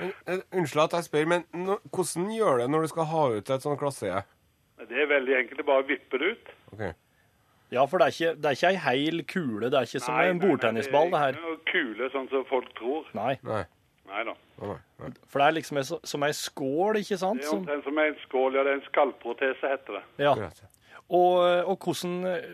Eh, 0.00 0.40
Unnskyld 0.56 0.86
at 0.86 0.96
jeg 0.98 1.08
spør, 1.10 1.28
men 1.28 1.44
no, 1.52 1.76
hvordan 1.92 2.30
gjør 2.32 2.62
det 2.62 2.70
når 2.72 2.86
du 2.86 2.92
skal 2.94 3.08
ha 3.12 3.26
ut 3.36 3.52
et 3.52 3.64
sånt 3.64 3.80
glassøye? 3.80 4.24
Det 4.88 4.98
er 5.04 5.08
veldig 5.12 5.36
enkelt. 5.38 5.60
Det 5.60 5.68
bare 5.68 5.86
vipper 5.86 6.18
vippe 6.18 6.18
det 6.18 6.32
ut. 6.32 6.52
Ok. 6.72 6.98
Ja, 7.72 7.84
for 7.88 8.00
det 8.02 8.06
er 8.08 8.16
ikke, 8.16 8.32
det 8.36 8.48
er 8.50 8.56
ikke 8.58 8.72
ei 8.72 8.80
heil 8.84 9.22
kule. 9.28 9.70
Det 9.72 9.78
er 9.78 9.86
ikke 9.88 10.02
som 10.04 10.16
Nei, 10.16 10.24
en 10.26 10.26
her. 10.26 10.34
nei, 10.40 10.48
bordtennisball, 10.48 11.12
det 11.12 11.20
er 11.20 11.36
ikke 11.38 11.46
noe 11.46 11.60
kule, 11.70 12.08
sånn 12.12 12.28
som 12.32 12.42
folk 12.50 12.72
tror. 12.76 13.06
Nei. 13.16 13.36
Nei. 13.46 13.62
Nei 14.12 14.24
da. 14.28 14.34
For 14.60 15.40
det 15.40 15.46
er 15.46 15.56
liksom 15.56 15.80
ei, 15.80 15.86
som 15.88 16.26
ei 16.26 16.34
skål, 16.36 17.00
ikke 17.00 17.16
sant? 17.18 17.40
Det 17.40 17.46
er 17.48 17.50
Som, 17.54 17.62
omtrent 17.64 17.86
som 17.88 17.98
en 18.02 18.20
skål. 18.26 18.58
Ja, 18.58 18.64
det 18.66 18.74
er 18.74 18.78
en 18.82 18.86
skallprotese, 18.90 19.72
heter 19.72 19.98
det. 19.98 20.04
ja. 20.22 20.36
Og, 21.12 21.42
og 21.68 21.82
hvordan, 21.84 22.12
eh, 22.24 22.44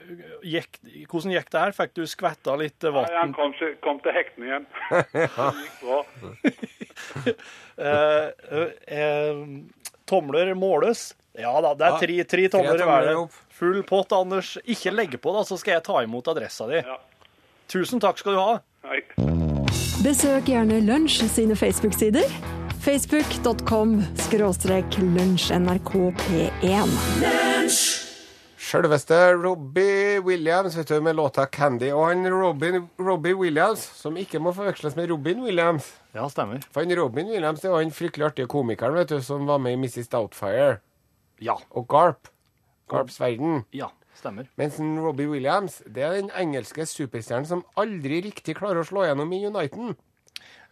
gikk, 0.42 0.80
hvordan 1.12 1.30
gikk 1.36 1.50
det 1.52 1.60
her? 1.62 1.74
Fikk 1.76 1.92
du 1.94 2.00
skvetta 2.10 2.56
litt 2.58 2.82
Nei, 2.82 3.04
han 3.14 3.34
kom, 3.36 3.52
til- 3.54 3.76
kom 3.84 4.00
til 4.02 4.16
hektene 4.16 4.48
igjen. 4.48 4.66
Det 5.12 5.28
gikk 5.60 5.76
bra. 5.84 5.98
Eh, 7.78 8.30
eh, 8.58 8.72
eh, 8.98 9.44
tomler 10.10 10.54
måles. 10.58 11.12
Ja 11.38 11.52
da, 11.62 11.74
det 11.78 11.86
er 11.86 12.00
tre, 12.02 12.16
tre 12.32 12.48
tomler 12.50 12.82
i 12.82 12.88
hver. 12.88 13.28
Full 13.60 13.84
pott, 13.86 14.16
Anders. 14.16 14.56
Ikke 14.66 14.90
legge 14.90 15.22
på, 15.22 15.30
da, 15.36 15.44
så 15.46 15.60
skal 15.60 15.76
jeg 15.76 15.86
ta 15.86 16.02
imot 16.02 16.32
adressa 16.34 16.66
di. 16.66 16.82
Ja. 16.82 16.98
Tusen 17.70 18.02
takk 18.02 18.18
skal 18.18 18.34
du 18.34 18.42
ha. 18.42 18.58
Nei. 18.88 19.57
Besøk 20.04 20.46
gjerne 20.48 20.78
Lunsj 20.86 21.24
sine 21.32 21.56
Facebook-sider. 21.58 22.26
Facebook.com 22.84 23.96
skråstrek 24.22 24.98
lunsjnrkp1. 25.02 26.92
Sjølveste 28.68 29.16
Robbie 29.40 30.20
Williams 30.24 30.76
vet 30.78 30.88
du, 30.92 31.00
med 31.02 31.16
låta 31.16 31.46
'Candy'. 31.46 31.92
Og 31.92 32.06
han 32.08 32.26
Robin, 32.30 32.88
Robbie 32.98 33.34
Williams, 33.34 33.80
som 33.96 34.16
ikke 34.16 34.38
må 34.38 34.52
forveksles 34.52 34.96
med 34.96 35.10
Robin 35.10 35.42
Williams 35.42 35.92
Ja, 36.14 36.28
stemmer. 36.28 36.60
For 36.72 36.80
han 36.84 36.98
Robin 36.98 37.26
Williams 37.28 37.60
det 37.60 37.70
var 37.70 37.82
han 37.82 37.90
fryktelig 37.90 38.26
artige 38.26 38.46
komikeren 38.48 38.94
vet 38.94 39.08
du, 39.08 39.20
som 39.22 39.46
var 39.46 39.58
med 39.58 39.72
i 39.72 39.76
Mrs. 39.76 40.08
Doubtfire 40.08 40.76
Ja. 41.40 41.54
og 41.70 41.88
Garp. 41.88 42.28
Garps 42.90 43.20
verden. 43.20 43.64
Ja, 43.72 43.86
stemmer. 44.18 44.48
Mens 44.60 44.80
en 44.82 44.98
Robbie 45.02 45.30
Williams 45.30 45.80
det 45.86 46.04
er 46.04 46.18
den 46.18 46.32
engelske 46.36 46.86
superstjernen 46.88 47.48
som 47.48 47.64
aldri 47.78 48.20
riktig 48.28 48.58
klarer 48.58 48.82
å 48.82 48.88
slå 48.88 49.06
gjennom 49.06 49.32
i 49.34 49.44
Uniten. 49.46 49.94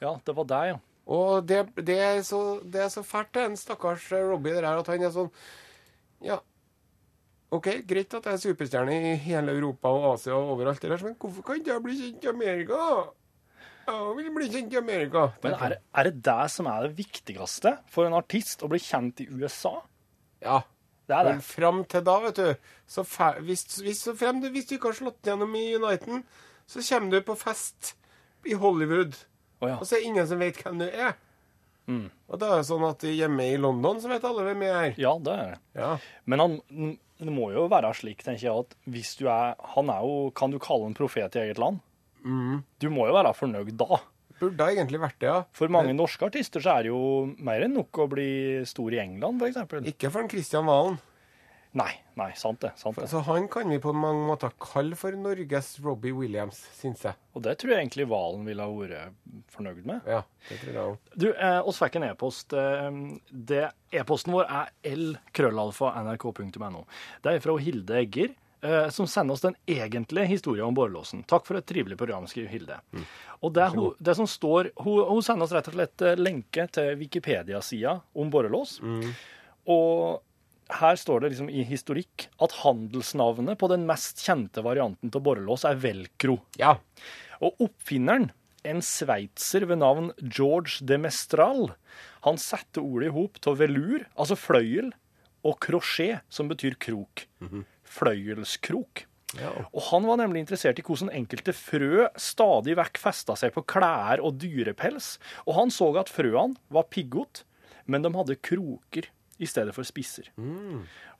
Ja, 0.02 0.16
det 0.26 0.34
var 0.36 0.50
deg, 0.50 0.74
ja. 0.74 0.82
Og 1.06 1.46
det, 1.46 1.62
det, 1.78 1.96
er 2.02 2.20
så, 2.26 2.58
det 2.66 2.82
er 2.82 2.90
så 2.90 3.04
fælt, 3.06 3.30
det, 3.36 3.46
en 3.46 3.56
stakkars 3.58 4.08
Robbie, 4.12 4.56
det 4.56 4.64
der, 4.64 4.82
at 4.82 4.90
han 4.90 5.06
er 5.06 5.14
sånn 5.14 5.30
Ja, 6.26 6.40
OK, 7.54 7.68
greit 7.86 8.14
at 8.16 8.26
jeg 8.26 8.34
er 8.34 8.42
superstjerne 8.42 8.94
i 9.12 9.12
hele 9.22 9.54
Europa 9.54 9.92
og 9.94 10.08
Asia 10.16 10.34
og 10.34 10.56
overalt 10.56 10.82
der, 10.82 10.96
men 11.06 11.14
hvorfor 11.14 11.46
kan 11.46 11.60
ikke 11.60 11.72
jeg 11.72 11.84
bli 11.84 11.98
kjent 12.00 12.26
i 12.26 12.30
Amerika? 12.32 12.78
Jeg 13.86 14.14
vil 14.18 14.32
bli 14.34 14.48
kjent 14.50 14.74
i 14.74 14.80
Amerika. 14.80 15.28
Men 15.44 15.54
er 15.54 15.76
er 15.78 16.08
det 16.08 16.24
det 16.26 16.50
som 16.50 16.66
er 16.66 16.88
det 16.88 16.98
viktigste 16.98 17.76
for 17.92 18.08
en 18.08 18.16
artist, 18.18 18.64
å 18.66 18.70
bli 18.72 18.80
kjent 18.82 19.22
i 19.22 19.28
USA? 19.30 19.76
Ja. 20.42 20.64
Det 21.06 21.14
er 21.14 21.28
det. 21.28 21.36
Men 21.36 21.44
fram 21.46 21.84
til 21.90 22.02
da, 22.06 22.16
vet 22.24 22.40
du 22.40 22.72
så 22.90 23.04
hvis, 23.42 23.64
hvis, 23.82 24.02
så 24.06 24.14
frem, 24.18 24.42
hvis 24.54 24.66
du 24.68 24.76
ikke 24.76 24.90
har 24.90 24.98
slått 24.98 25.26
gjennom 25.26 25.54
i 25.58 25.68
Uniten, 25.78 26.24
så 26.66 26.82
kommer 26.82 27.14
du 27.14 27.26
på 27.26 27.38
fest 27.38 27.94
i 28.46 28.54
Hollywood, 28.58 29.14
oh, 29.60 29.70
ja. 29.70 29.78
og 29.78 29.86
så 29.86 29.96
er 29.96 30.02
det 30.02 30.10
ingen 30.10 30.28
som 30.30 30.42
vet 30.42 30.60
hvem 30.62 30.82
du 30.82 30.86
er. 30.86 31.16
Mm. 31.86 32.06
Og 32.26 32.38
da 32.42 32.50
er 32.50 32.60
det 32.60 32.68
sånn 32.68 32.84
at 32.86 33.04
hjemme 33.06 33.44
i 33.46 33.58
London 33.58 34.00
så 34.02 34.10
vet 34.10 34.24
alle 34.26 34.46
hvem 34.48 34.64
jeg 34.66 34.76
er. 34.76 34.94
ja, 34.98 35.12
det 35.22 35.34
er 35.34 35.50
det. 35.52 35.58
Ja. 35.78 35.90
Men 36.26 36.42
han, 36.42 36.56
det 37.22 37.34
må 37.34 37.50
jo 37.54 37.66
være 37.70 37.92
slik, 37.94 38.24
tenker 38.26 38.48
jeg, 38.48 38.64
at 38.66 38.74
hvis 38.90 39.14
du 39.20 39.28
er 39.30 39.54
Han 39.76 39.92
er 39.92 40.02
jo 40.04 40.30
Kan 40.36 40.52
du 40.52 40.58
kalle 40.62 40.90
en 40.90 40.96
profet 40.98 41.38
i 41.38 41.44
eget 41.44 41.60
land? 41.62 41.78
Du 42.82 42.88
må 42.90 43.06
jo 43.06 43.14
være 43.14 43.34
fornøyd 43.38 43.70
da. 43.78 44.00
Burde 44.40 44.56
det 44.60 44.76
egentlig 44.76 45.00
vært 45.00 45.18
det, 45.22 45.28
ja. 45.32 45.42
For 45.56 45.72
mange 45.72 45.94
norske 45.96 46.28
artister 46.28 46.62
så 46.64 46.76
er 46.76 46.86
det 46.86 46.92
jo 46.92 47.02
mer 47.40 47.64
enn 47.64 47.76
nok 47.78 48.02
å 48.04 48.08
bli 48.12 48.30
stor 48.68 48.96
i 48.96 49.02
England, 49.02 49.40
f.eks. 49.42 49.86
Ikke 49.92 50.12
for 50.12 50.24
en 50.24 50.32
Christian 50.32 50.68
Valen. 50.68 50.98
Nei, 51.76 51.90
nei, 52.16 52.30
sant 52.40 52.62
det. 52.62 52.70
sant 52.80 52.96
det. 52.96 53.04
Så 53.10 53.20
han 53.26 53.48
kan 53.52 53.68
vi 53.68 53.76
på 53.82 53.92
mange 53.92 54.22
måter 54.30 54.52
kalle 54.62 54.96
for 54.96 55.12
Norges 55.20 55.74
Robbie 55.84 56.14
Williams, 56.16 56.62
syns 56.78 57.02
jeg. 57.04 57.18
Og 57.36 57.44
det 57.44 57.58
tror 57.60 57.74
jeg 57.74 57.82
egentlig 57.84 58.06
Valen 58.08 58.46
ville 58.48 58.64
ha 58.64 58.72
vært 58.72 59.18
fornøyd 59.52 59.82
med. 59.88 60.08
Ja, 60.08 60.22
det 60.48 60.60
tror 60.62 60.72
jeg 60.72 60.94
også. 60.94 61.18
Du, 61.20 61.26
eh, 61.34 61.58
oss 61.68 61.82
fikk 61.82 61.98
en 62.00 62.08
e-post. 62.08 62.56
Eh, 62.56 63.02
det 63.50 63.66
E-posten 63.92 64.32
vår 64.32 64.48
er 64.48 64.72
lkrøllalfa.nrk.no. 64.88 66.86
Det 67.24 67.34
er 67.34 67.44
fra 67.44 67.58
Hilde 67.60 68.00
Egger. 68.00 68.32
Eh, 68.62 68.88
som 68.94 69.08
sender 69.10 69.36
oss 69.36 69.44
den 69.44 69.56
egentlige 69.66 70.30
historien 70.30 70.68
om 70.68 70.76
borrelåsen. 70.76 71.24
Takk 71.28 71.46
for 71.48 71.58
et 71.58 71.66
trivelig 71.68 71.98
program, 72.00 72.28
skriver 72.30 72.52
Hilde. 72.52 72.78
Og 73.40 73.52
det, 73.56 73.68
hun, 73.74 73.90
det 73.98 74.16
som 74.18 74.28
står, 74.30 74.72
hun, 74.82 75.02
hun 75.10 75.24
sender 75.24 75.46
oss 75.46 75.54
rett 75.56 75.68
og 75.70 75.76
slett 75.78 76.06
eh, 76.06 76.20
lenke 76.20 76.68
til 76.74 76.94
Wikipedia-sida 77.00 77.98
om 78.16 78.32
borrelås. 78.32 78.78
Og 79.66 80.22
her 80.80 80.98
står 80.98 81.22
det 81.22 81.32
liksom 81.32 81.50
i 81.52 81.62
historikk 81.66 82.26
at 82.42 82.56
handelsnavnet 82.64 83.58
på 83.60 83.68
den 83.70 83.86
mest 83.86 84.22
kjente 84.26 84.64
varianten 84.66 85.12
av 85.14 85.22
borrelås 85.22 85.66
er 85.68 85.78
velcro. 85.82 86.40
Ja. 86.58 86.76
Og 87.38 87.68
oppfinneren, 87.68 88.32
en 88.66 88.82
sveitser 88.82 89.62
ved 89.70 89.78
navn 89.78 90.10
George 90.18 90.82
de 90.82 90.96
Mestral, 90.98 91.68
han 92.26 92.38
satte 92.42 92.82
ordet 92.82 93.12
i 93.12 93.14
hop 93.14 93.38
av 93.46 93.60
velur, 93.60 94.08
altså 94.18 94.34
fløyel, 94.34 94.90
og 95.46 95.60
crochet, 95.62 96.24
som 96.26 96.48
betyr 96.50 96.74
krok. 96.82 97.28
Fløyelskrok. 97.96 99.06
Ja. 99.40 99.50
Og 99.74 99.82
han 99.90 100.06
var 100.06 100.20
nemlig 100.20 100.44
interessert 100.44 100.78
i 100.80 100.84
hvordan 100.86 101.10
enkelte 101.14 101.52
frø 101.56 102.06
stadig 102.20 102.76
vekk 102.78 103.00
festa 103.02 103.36
seg 103.38 103.52
på 103.56 103.64
klær 103.68 104.22
og 104.24 104.38
dyrepels, 104.40 105.16
og 105.44 105.58
han 105.58 105.74
så 105.74 105.90
at 106.00 106.12
frøene 106.12 106.56
var 106.72 106.88
piggott, 106.92 107.42
men 107.90 108.04
de 108.06 108.12
hadde 108.14 108.38
kroker 108.42 109.10
i 109.42 109.48
stedet 109.50 109.74
for 109.76 109.86
spisser. 109.86 110.30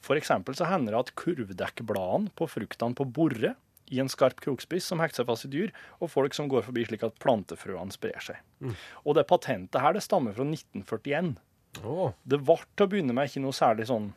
For 0.05 0.17
eksempel 0.17 0.57
så 0.57 0.69
hender 0.71 0.95
det 0.95 1.03
at 1.05 1.15
kurvdekkbladene 1.19 2.33
på 2.39 2.49
fruktene 2.49 2.97
på 2.97 3.05
borre 3.05 3.55
i 3.93 4.01
en 4.03 4.11
skarp 4.11 4.41
krokspiss 4.43 4.89
som 4.91 5.03
hekter 5.03 5.23
seg 5.23 5.29
fast 5.29 5.47
i 5.47 5.53
dyr, 5.53 5.75
og 6.01 6.11
folk 6.11 6.35
som 6.35 6.49
går 6.51 6.65
forbi 6.67 6.87
slik 6.89 7.05
at 7.07 7.19
plantefrøene 7.23 7.95
sprer 7.95 8.23
seg. 8.23 8.41
Og 9.05 9.19
det 9.19 9.29
patentet 9.31 9.83
her 9.83 9.95
det 9.95 10.03
stammer 10.03 10.35
fra 10.35 10.47
1941. 10.47 11.37
Oh. 11.85 12.11
Det 12.25 12.41
ble 12.41 12.57
til 12.75 12.87
å 12.87 12.91
begynne 12.91 13.15
med 13.15 13.29
ikke 13.29 13.45
noe 13.45 13.55
særlig 13.55 13.87
sånn 13.91 14.15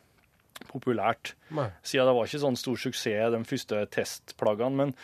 populært, 0.68 1.34
nei. 1.54 1.68
siden 1.82 2.06
det 2.10 2.14
var 2.16 2.28
ikke 2.28 2.42
sånn 2.44 2.58
stor 2.60 2.76
suksess 2.76 3.32
de 3.34 3.40
første 3.48 3.80
testplaggene. 3.96 4.76
Men 4.76 4.94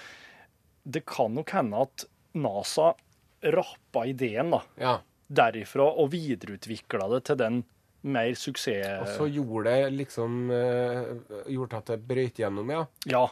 det 0.85 1.05
kan 1.09 1.35
nok 1.35 1.51
hende 1.57 1.85
at 1.87 2.05
NASA 2.37 2.92
rappa 3.42 4.05
ideen 4.07 4.51
da, 4.55 4.61
Ja. 4.81 4.99
derifra 5.29 5.87
og 5.87 6.11
videreutvikla 6.12 7.09
det 7.14 7.25
til 7.25 7.37
den 7.40 7.64
mer 8.07 8.35
suksess... 8.38 9.01
Og 9.03 9.09
så 9.16 9.27
gjorde 9.35 9.71
det 9.73 9.92
liksom 9.97 10.51
eh, 10.55 11.09
Gjort 11.51 11.75
at 11.81 11.87
det 11.90 12.03
brøyt 12.07 12.38
gjennom, 12.38 12.71
ja. 12.71 12.85
Ja. 13.11 13.25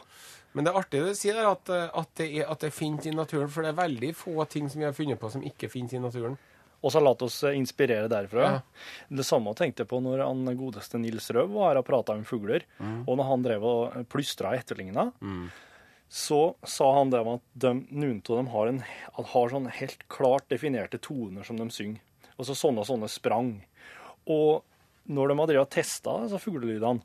Men 0.55 0.65
det 0.65 0.71
er 0.71 0.79
artig 0.79 0.99
det 1.03 1.13
du 1.13 1.19
sier 1.19 1.39
at, 1.47 1.69
eh, 1.71 1.87
at, 1.93 2.11
det 2.19 2.27
er, 2.41 2.49
at 2.51 2.59
det 2.63 2.73
finnes 2.75 3.07
i 3.07 3.13
naturen. 3.15 3.49
For 3.51 3.63
det 3.63 3.71
er 3.73 3.79
veldig 3.79 4.11
få 4.15 4.45
ting 4.51 4.67
som 4.71 4.81
vi 4.83 4.87
har 4.87 4.95
funnet 4.95 5.19
på 5.19 5.31
som 5.31 5.43
ikke 5.43 5.69
finnes 5.71 5.95
i 5.95 6.01
naturen. 6.03 6.37
Og 6.85 6.93
så 6.93 7.01
latt 7.01 7.23
oss 7.25 7.39
eh, 7.47 7.55
inspirere 7.57 8.09
derfra. 8.11 8.47
Ja. 8.47 8.89
Det 9.19 9.25
samme 9.25 9.55
tenkte 9.57 9.83
jeg 9.83 9.89
på 9.89 9.99
når 10.05 10.21
han 10.21 10.45
godeste 10.59 11.01
Nils 11.01 11.31
Røv 11.33 11.55
var 11.55 11.71
her 11.71 11.81
og 11.81 11.87
prata 11.87 12.13
om 12.13 12.25
fugler. 12.27 12.67
Og 13.07 13.15
når 13.17 13.29
han 13.31 13.45
drev 13.45 13.65
og 13.65 13.95
plystra 14.13 14.53
og 14.53 14.59
etterligna, 14.61 15.07
så 16.15 16.39
sa 16.61 16.91
han 16.99 17.09
det 17.09 17.23
om 17.25 17.31
at 17.39 17.43
de, 17.57 17.71
noen 17.89 18.21
av 18.21 18.37
dem 18.37 18.51
har, 18.53 18.69
en, 18.69 18.83
har 19.33 19.49
sånn 19.51 19.65
helt 19.79 20.05
klart 20.13 20.45
definerte 20.53 21.01
toner 21.01 21.47
som 21.47 21.57
de 21.57 21.65
synger. 21.73 22.03
Og 22.37 22.45
så 22.47 22.55
sånne 22.57 22.83
og 22.83 22.89
sånne 22.91 23.09
sprang. 23.09 23.51
Og 24.29 24.61
når 25.09 25.31
de 25.31 25.39
har 25.39 25.49
drevet 25.51 25.73
testa 25.73 26.13
altså 26.25 26.39
fuglelydene, 26.41 27.01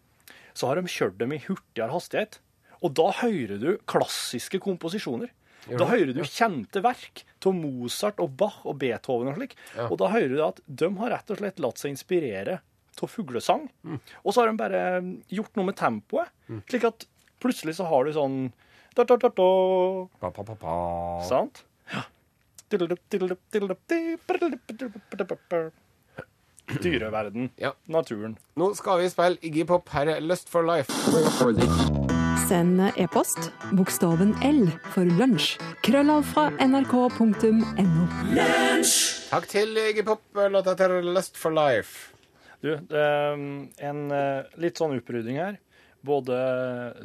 så 0.53 0.69
har 0.69 0.77
de 0.77 0.91
kjørt 0.91 1.19
dem 1.21 1.33
i 1.33 1.41
hurtigere 1.47 1.95
hastighet. 1.95 2.41
Og 2.85 2.93
da 2.97 3.11
hører 3.23 3.61
du 3.61 3.71
klassiske 3.89 4.61
komposisjoner. 4.63 5.31
Da 5.69 5.87
hører 5.91 6.15
du 6.17 6.23
kjente 6.25 6.83
verk 6.85 7.25
av 7.47 7.55
Mozart 7.57 8.21
og 8.23 8.33
Bach 8.41 8.63
og 8.69 8.79
Beethoven 8.81 9.29
og 9.33 9.37
slik. 9.39 9.55
Ja. 9.77 9.89
Og 9.91 9.99
da 10.01 10.09
hører 10.13 10.33
du 10.35 10.43
at 10.47 10.61
de 10.67 10.89
har 11.01 11.15
rett 11.15 11.31
og 11.33 11.41
slett 11.41 11.61
latt 11.63 11.81
seg 11.81 11.95
inspirere 11.95 12.61
av 13.01 13.09
fuglesang. 13.09 13.63
Og 14.25 14.35
så 14.35 14.43
har 14.43 14.51
de 14.51 14.59
bare 14.61 14.81
gjort 15.33 15.55
noe 15.57 15.71
med 15.71 15.77
tempoet, 15.81 16.29
slik 16.69 16.85
at 16.89 17.07
plutselig 17.41 17.79
så 17.79 17.87
har 17.89 18.05
du 18.05 18.13
sånn 18.13 18.43
da, 18.97 19.05
da, 19.07 19.17
da, 19.17 19.31
da, 19.31 19.47
Pa, 20.21 20.31
pa, 20.35 20.43
pa, 20.45 20.57
pa. 20.59 20.75
Sant? 21.29 21.63
Ja. 21.95 22.03
Dyreverden. 26.83 27.51
Ja. 27.59 27.73
Naturen. 27.91 28.37
Nå 28.59 28.75
skal 28.79 29.01
vi 29.03 29.09
spille 29.11 29.41
Iggy 29.43 29.65
Pop. 29.67 29.89
Her 29.95 30.17
er 30.17 30.21
Lust 30.21 30.51
for 30.53 30.67
Life. 30.67 32.00
Send 32.51 32.81
e-post 32.99 33.53
bokstaven 33.79 34.33
L 34.43 34.65
for 34.91 35.07
lunsj. 35.07 35.53
Krøllav 35.87 36.25
fra 36.27 36.49
nrk.no. 36.59 38.07
Takk 39.31 39.47
til 39.53 39.79
Iggy 39.79 40.03
Pop. 40.09 40.25
Låta 40.51 40.75
til 40.81 40.97
Lust 41.15 41.39
for 41.39 41.55
Life. 41.55 42.11
Du, 42.59 42.73
det 42.75 43.05
er 43.05 43.39
en 43.87 44.03
eh, 44.17 44.51
litt 44.59 44.83
sånn 44.83 44.97
opprydding 44.97 45.39
her. 45.39 45.61
Både 46.03 46.41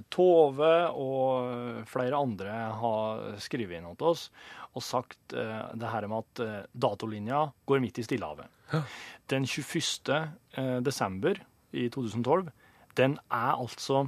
Tove 0.09 0.73
og 0.97 1.85
flere 1.93 2.25
andre 2.25 2.57
har 2.81 3.23
skrevet 3.45 3.77
inn 3.77 3.93
til 4.01 4.15
oss 4.15 4.31
og 4.73 4.81
sagt 4.89 5.37
eh, 5.37 5.63
det 5.77 5.93
her 5.93 6.09
med 6.09 6.25
at 6.25 6.45
eh, 6.47 6.59
datolinja 6.73 7.45
går 7.69 7.85
midt 7.85 8.01
i 8.01 8.09
Stillehavet. 8.09 8.49
Den 9.29 9.45
21. 9.45 10.09
eh, 10.57 10.77
desember 10.81 11.37
i 11.69 11.85
2012, 11.93 12.49
den 12.97 13.19
er 13.29 13.51
altså 13.53 14.07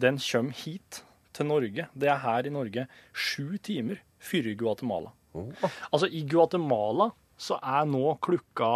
Den 0.00 0.18
kommer 0.18 0.52
hit 0.64 1.02
til 1.32 1.46
Norge. 1.48 1.88
Det 1.94 2.08
er 2.08 2.20
her 2.22 2.46
i 2.48 2.52
Norge 2.52 2.86
sju 3.12 3.56
timer 3.62 4.00
før 4.22 4.48
Guatemala. 4.60 5.12
Guatemala. 5.32 5.72
Altså, 5.92 6.08
i 6.12 6.22
Guatemala 6.28 7.10
så 7.42 7.56
er 7.58 7.86
nå 7.88 8.14
klokka 8.22 8.68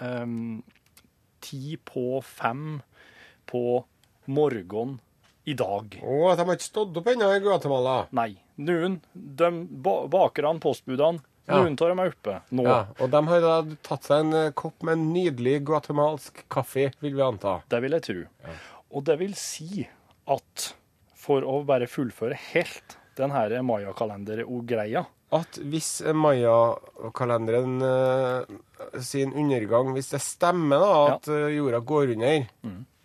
um, 0.00 0.62
ti 1.44 1.74
på 1.84 2.20
fem 2.24 2.80
på 3.50 3.62
morgenen 4.30 4.98
i 5.48 5.54
dag. 5.58 5.96
Å, 6.04 6.34
de 6.38 6.44
har 6.46 6.54
ikke 6.54 6.68
stått 6.68 6.96
opp 7.00 7.08
ennå 7.10 7.30
i 7.34 7.42
Guatemala. 7.42 7.96
Nei. 8.16 8.30
Noen, 8.60 9.00
de 9.14 9.50
ba 9.82 9.96
bakerne, 10.12 10.60
postbudene, 10.62 11.22
Ja. 11.48 11.56
noen 11.58 11.74
av 11.80 11.88
dem 11.90 11.98
er 12.04 12.10
oppe 12.12 12.34
nå. 12.54 12.62
Ja, 12.68 12.74
og 13.00 13.10
de 13.10 13.20
har 13.26 13.40
da 13.42 13.54
tatt 13.82 14.04
seg 14.06 14.20
en 14.22 14.34
eh, 14.38 14.50
kopp 14.54 14.84
med 14.86 14.98
en 14.98 15.06
nydelig 15.10 15.56
guatemalsk 15.66 16.44
kaffe, 16.52 16.90
vil 17.02 17.16
vi 17.16 17.24
anta. 17.24 17.56
Det 17.72 17.80
vil 17.82 17.96
jeg 17.96 18.04
tro. 18.06 18.20
Og 18.94 19.04
det 19.08 19.16
vil 19.18 19.34
si 19.34 19.88
at 20.30 20.70
for 21.20 21.44
å 21.44 21.60
bare 21.68 21.88
fullføre 21.90 22.36
helt 22.52 22.96
den 23.18 23.32
her 23.34 23.52
Maya-kalender-greia 23.66 25.02
At 25.36 25.58
hvis 25.62 26.00
mayakalenderen 26.16 27.82
eh, 27.86 29.00
sin 29.04 29.34
undergang, 29.36 29.92
hvis 29.94 30.10
det 30.14 30.22
stemmer 30.24 30.80
da, 30.82 30.94
at 31.16 31.28
ja. 31.30 31.50
jorda 31.54 31.78
går 31.86 32.14
under, 32.16 32.46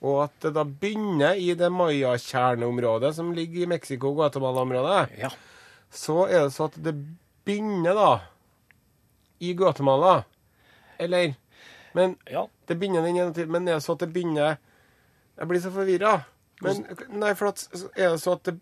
og 0.05 0.21
at 0.23 0.39
det 0.45 0.53
da 0.55 0.63
begynner 0.65 1.37
i 1.37 1.51
det 1.57 1.69
maya-kjerneområdet 1.73 3.11
som 3.17 3.29
ligger 3.35 3.65
i 3.65 3.69
Mexico-Guatemala-området, 3.75 5.17
Ja. 5.21 5.29
så 5.91 6.25
er 6.27 6.47
det 6.47 6.53
så 6.55 6.65
at 6.69 6.77
det 6.81 6.95
begynner 7.45 7.93
da 7.97 8.11
i 9.39 9.53
Guatemala. 9.53 10.23
Eller 10.97 11.35
Men 11.93 12.17
ja. 12.29 12.47
det 12.67 12.75
begynner 12.79 13.01
den 13.05 13.17
ene 13.17 13.33
tiden, 13.33 13.51
men 13.51 13.67
er 13.67 13.77
det 13.77 13.83
så 13.83 13.93
at 13.93 13.99
det 14.03 14.13
begynner 14.13 14.57
Jeg 15.37 15.47
blir 15.47 15.59
så 15.59 15.71
forvirra. 15.71 16.25
Men 16.61 16.85
nei, 17.09 17.33
for 17.35 17.47
at, 17.51 17.67
er 17.97 18.09
det 18.15 18.21
så 18.23 18.31
at 18.37 18.43
det, 18.47 18.55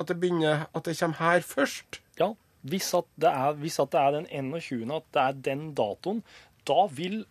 at 0.00 0.06
det 0.08 0.16
begynner 0.20 0.64
At 0.74 0.84
det 0.88 0.96
kommer 0.98 1.16
her 1.20 1.40
først? 1.44 2.00
ja. 2.20 2.30
Hvis 2.64 2.94
at, 2.96 3.04
det 3.20 3.28
er, 3.28 3.52
hvis 3.60 3.76
at 3.78 3.90
det 3.92 4.00
er 4.00 4.10
den 4.16 4.26
21., 4.32 4.88
at 4.96 5.04
det 5.12 5.20
er 5.20 5.32
den 5.52 5.74
datoen, 5.76 6.22
da 6.64 6.86
vil 6.88 7.26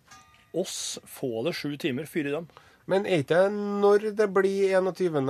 oss 0.53 0.99
få 1.09 1.41
det 1.47 1.55
sju 1.57 1.71
timer 1.81 2.05
før 2.05 2.27
i 2.29 2.33
dem. 2.35 2.45
Men 2.85 3.07
er 3.09 3.17
ikke 3.23 3.39
det 3.39 3.49
når 3.81 3.97
det 4.19 4.27
blir 4.35 4.75
21. 4.77 5.25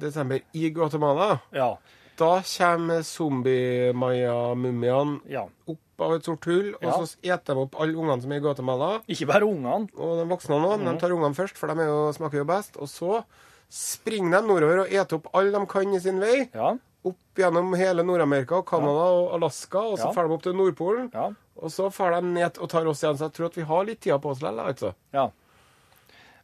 desember 0.00 0.40
i 0.58 0.70
Guatemala? 0.74 1.36
Ja. 1.54 1.76
Da 2.18 2.40
kommer 2.42 3.02
zombie-maya-mumiene 3.06 5.20
ja. 5.30 5.44
opp 5.70 6.02
av 6.04 6.14
et 6.16 6.24
sort 6.26 6.44
hull, 6.48 6.72
Ja. 6.80 6.88
og 6.96 7.06
så 7.06 7.16
eter 7.22 7.54
de 7.54 7.60
opp 7.66 7.76
alle 7.80 7.94
ungene 7.96 8.22
som 8.22 8.32
er 8.32 8.36
i 8.40 8.44
Guatemala. 8.44 8.90
Ikke 9.06 9.26
bare 9.28 9.44
ungene. 9.46 9.88
Og 9.94 10.18
de 10.18 10.24
voksne 10.30 10.56
òg, 10.58 10.78
men 10.80 10.94
de 10.94 11.00
tar 11.00 11.12
ungene 11.14 11.34
først, 11.36 11.56
for 11.60 11.66
de 11.68 11.74
er 11.80 11.86
jo, 11.92 12.00
smaker 12.16 12.38
jo 12.42 12.46
best. 12.48 12.76
Og 12.80 12.88
så 12.88 13.22
springer 13.70 14.40
de 14.40 14.46
nordover 14.50 14.82
og 14.84 14.92
eter 14.92 15.16
opp 15.20 15.28
alle 15.38 15.52
de 15.54 15.64
kan 15.70 15.94
i 15.94 16.00
sin 16.02 16.18
vei. 16.22 16.48
Ja. 16.54 16.72
Opp 17.06 17.38
gjennom 17.40 17.70
hele 17.80 18.02
Nord-Amerika 18.04 18.58
og 18.60 18.66
Canada 18.68 19.06
og 19.16 19.30
Alaska, 19.38 19.78
og 19.78 19.98
så 19.98 20.08
Ja. 20.10 20.12
drar 20.12 20.28
de 20.28 20.34
opp 20.34 20.42
til 20.42 20.52
Nordpolen. 20.58 21.10
Ja. 21.14 21.30
Og 21.62 21.70
så 21.72 21.86
drar 21.94 22.20
de 22.20 22.26
ned 22.34 22.58
og 22.58 22.68
tar 22.68 22.84
oss 22.86 23.02
igjen. 23.02 23.16
Så 23.16 23.28
jeg 23.30 23.32
tror 23.38 23.46
at 23.46 23.54
vi 23.56 23.62
har 23.62 23.84
litt 23.84 24.00
tida 24.00 24.18
på 24.18 24.30
oss 24.30 24.40
likevel, 24.42 24.66
altså. 24.74 24.94
Ja. 25.14 25.30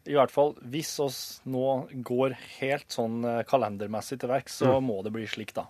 I 0.07 0.13
hvert 0.15 0.31
fall, 0.31 0.55
hvis 0.63 1.01
oss 1.03 1.41
nå 1.45 1.89
går 2.05 2.37
helt 2.61 2.89
sånn 2.95 3.25
eh, 3.27 3.43
kalendermessig 3.43 4.21
til 4.21 4.29
verks, 4.31 4.61
så 4.63 4.81
må 4.81 5.03
det 5.03 5.13
bli 5.13 5.27
slik, 5.27 5.53
da. 5.53 5.67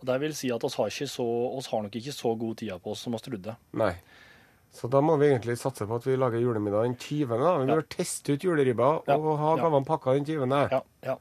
Og 0.00 0.06
Det 0.06 0.20
vil 0.20 0.34
si 0.34 0.50
at 0.50 0.64
oss 0.64 0.74
har, 0.76 0.86
ikke 0.88 1.08
så, 1.08 1.24
oss 1.56 1.66
har 1.68 1.82
nok 1.82 1.92
ikke 1.92 2.12
så 2.16 2.32
god 2.38 2.56
tid 2.56 2.72
på 2.82 2.90
oss 2.92 3.00
som 3.04 3.14
oss 3.14 3.22
trodde. 3.22 3.54
Nei. 3.74 3.94
Så 4.76 4.90
da 4.92 5.00
må 5.00 5.16
vi 5.16 5.30
egentlig 5.32 5.56
satse 5.58 5.86
på 5.88 5.96
at 5.96 6.04
vi 6.06 6.16
lager 6.20 6.42
julemiddag 6.42 6.82
den 6.90 6.96
20. 7.00 7.38
Da. 7.40 7.54
Vi 7.62 7.70
Ja. 7.72 7.80
teste 7.88 8.34
ut 8.36 8.44
juleribba 8.44 8.90
Ja, 9.08 9.16
og 9.16 9.38
ha 9.40 9.54
ja. 9.56 9.62
gavene 9.64 9.86
pakka 9.88 10.12
den 10.18 10.26
20. 10.28 10.68
Ja, 10.70 10.82
ja. 11.02 11.16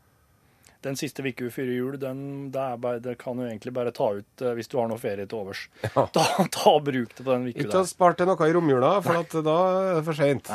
den 0.86 0.94
siste 1.00 1.24
uka 1.26 1.48
før 1.50 1.66
jul, 1.74 1.96
den, 1.98 2.52
det, 2.54 2.66
bare, 2.80 3.00
det 3.02 3.16
kan 3.18 3.38
du 3.40 3.42
egentlig 3.48 3.72
bare 3.74 3.90
ta 3.96 4.12
ut 4.20 4.42
eh, 4.46 4.52
hvis 4.54 4.68
du 4.70 4.76
har 4.78 4.88
noe 4.92 5.00
ferie 5.02 5.26
til 5.26 5.40
overs. 5.40 5.64
Ja. 5.82 6.04
Da, 6.14 6.26
ta 6.54 6.74
bruk 6.80 7.16
det 7.16 7.24
på 7.26 7.32
den 7.32 7.48
uka 7.50 7.64
Ikke 7.64 7.82
spar 7.90 8.14
der. 8.14 8.20
til 8.20 8.30
noe 8.30 8.50
i 8.50 8.54
romjula, 8.54 8.92
for 9.02 9.18
at 9.24 9.34
da 9.48 9.56
er 9.80 9.94
det 9.98 10.04
for 10.06 10.14
seint. 10.20 10.52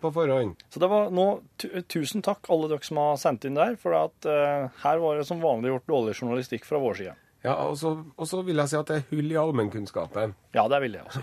På 0.00 0.12
forhånd. 0.16 0.54
Så 0.72 0.80
det 0.80 0.88
var 0.88 1.10
nå 1.12 1.26
tusen 1.92 2.22
takk 2.24 2.48
alle 2.48 2.70
dere 2.72 2.86
som 2.88 2.96
har 3.02 3.18
sendt 3.20 3.44
inn 3.44 3.58
der, 3.60 3.76
for 3.76 3.92
at 3.98 4.30
uh, 4.30 4.70
her 4.86 5.02
var 5.02 5.18
det 5.20 5.26
som 5.28 5.42
vanlig 5.44 5.74
gjort 5.74 5.90
dårlig 5.92 6.16
journalistikk 6.22 6.64
fra 6.64 6.80
vår 6.80 6.94
side. 7.02 7.16
Ja, 7.44 7.54
og 7.68 7.76
så, 7.80 7.94
og 8.16 8.26
så 8.28 8.40
vil 8.44 8.56
jeg 8.60 8.68
si 8.68 8.76
at 8.76 8.88
det 8.88 8.96
er 8.98 9.06
hull 9.12 9.30
i 9.32 9.36
allmennkunnskapen. 9.40 10.34
Ja, 10.56 10.66
det 10.68 10.80
vil 10.82 10.96
jeg 10.98 11.04
også. 11.08 11.22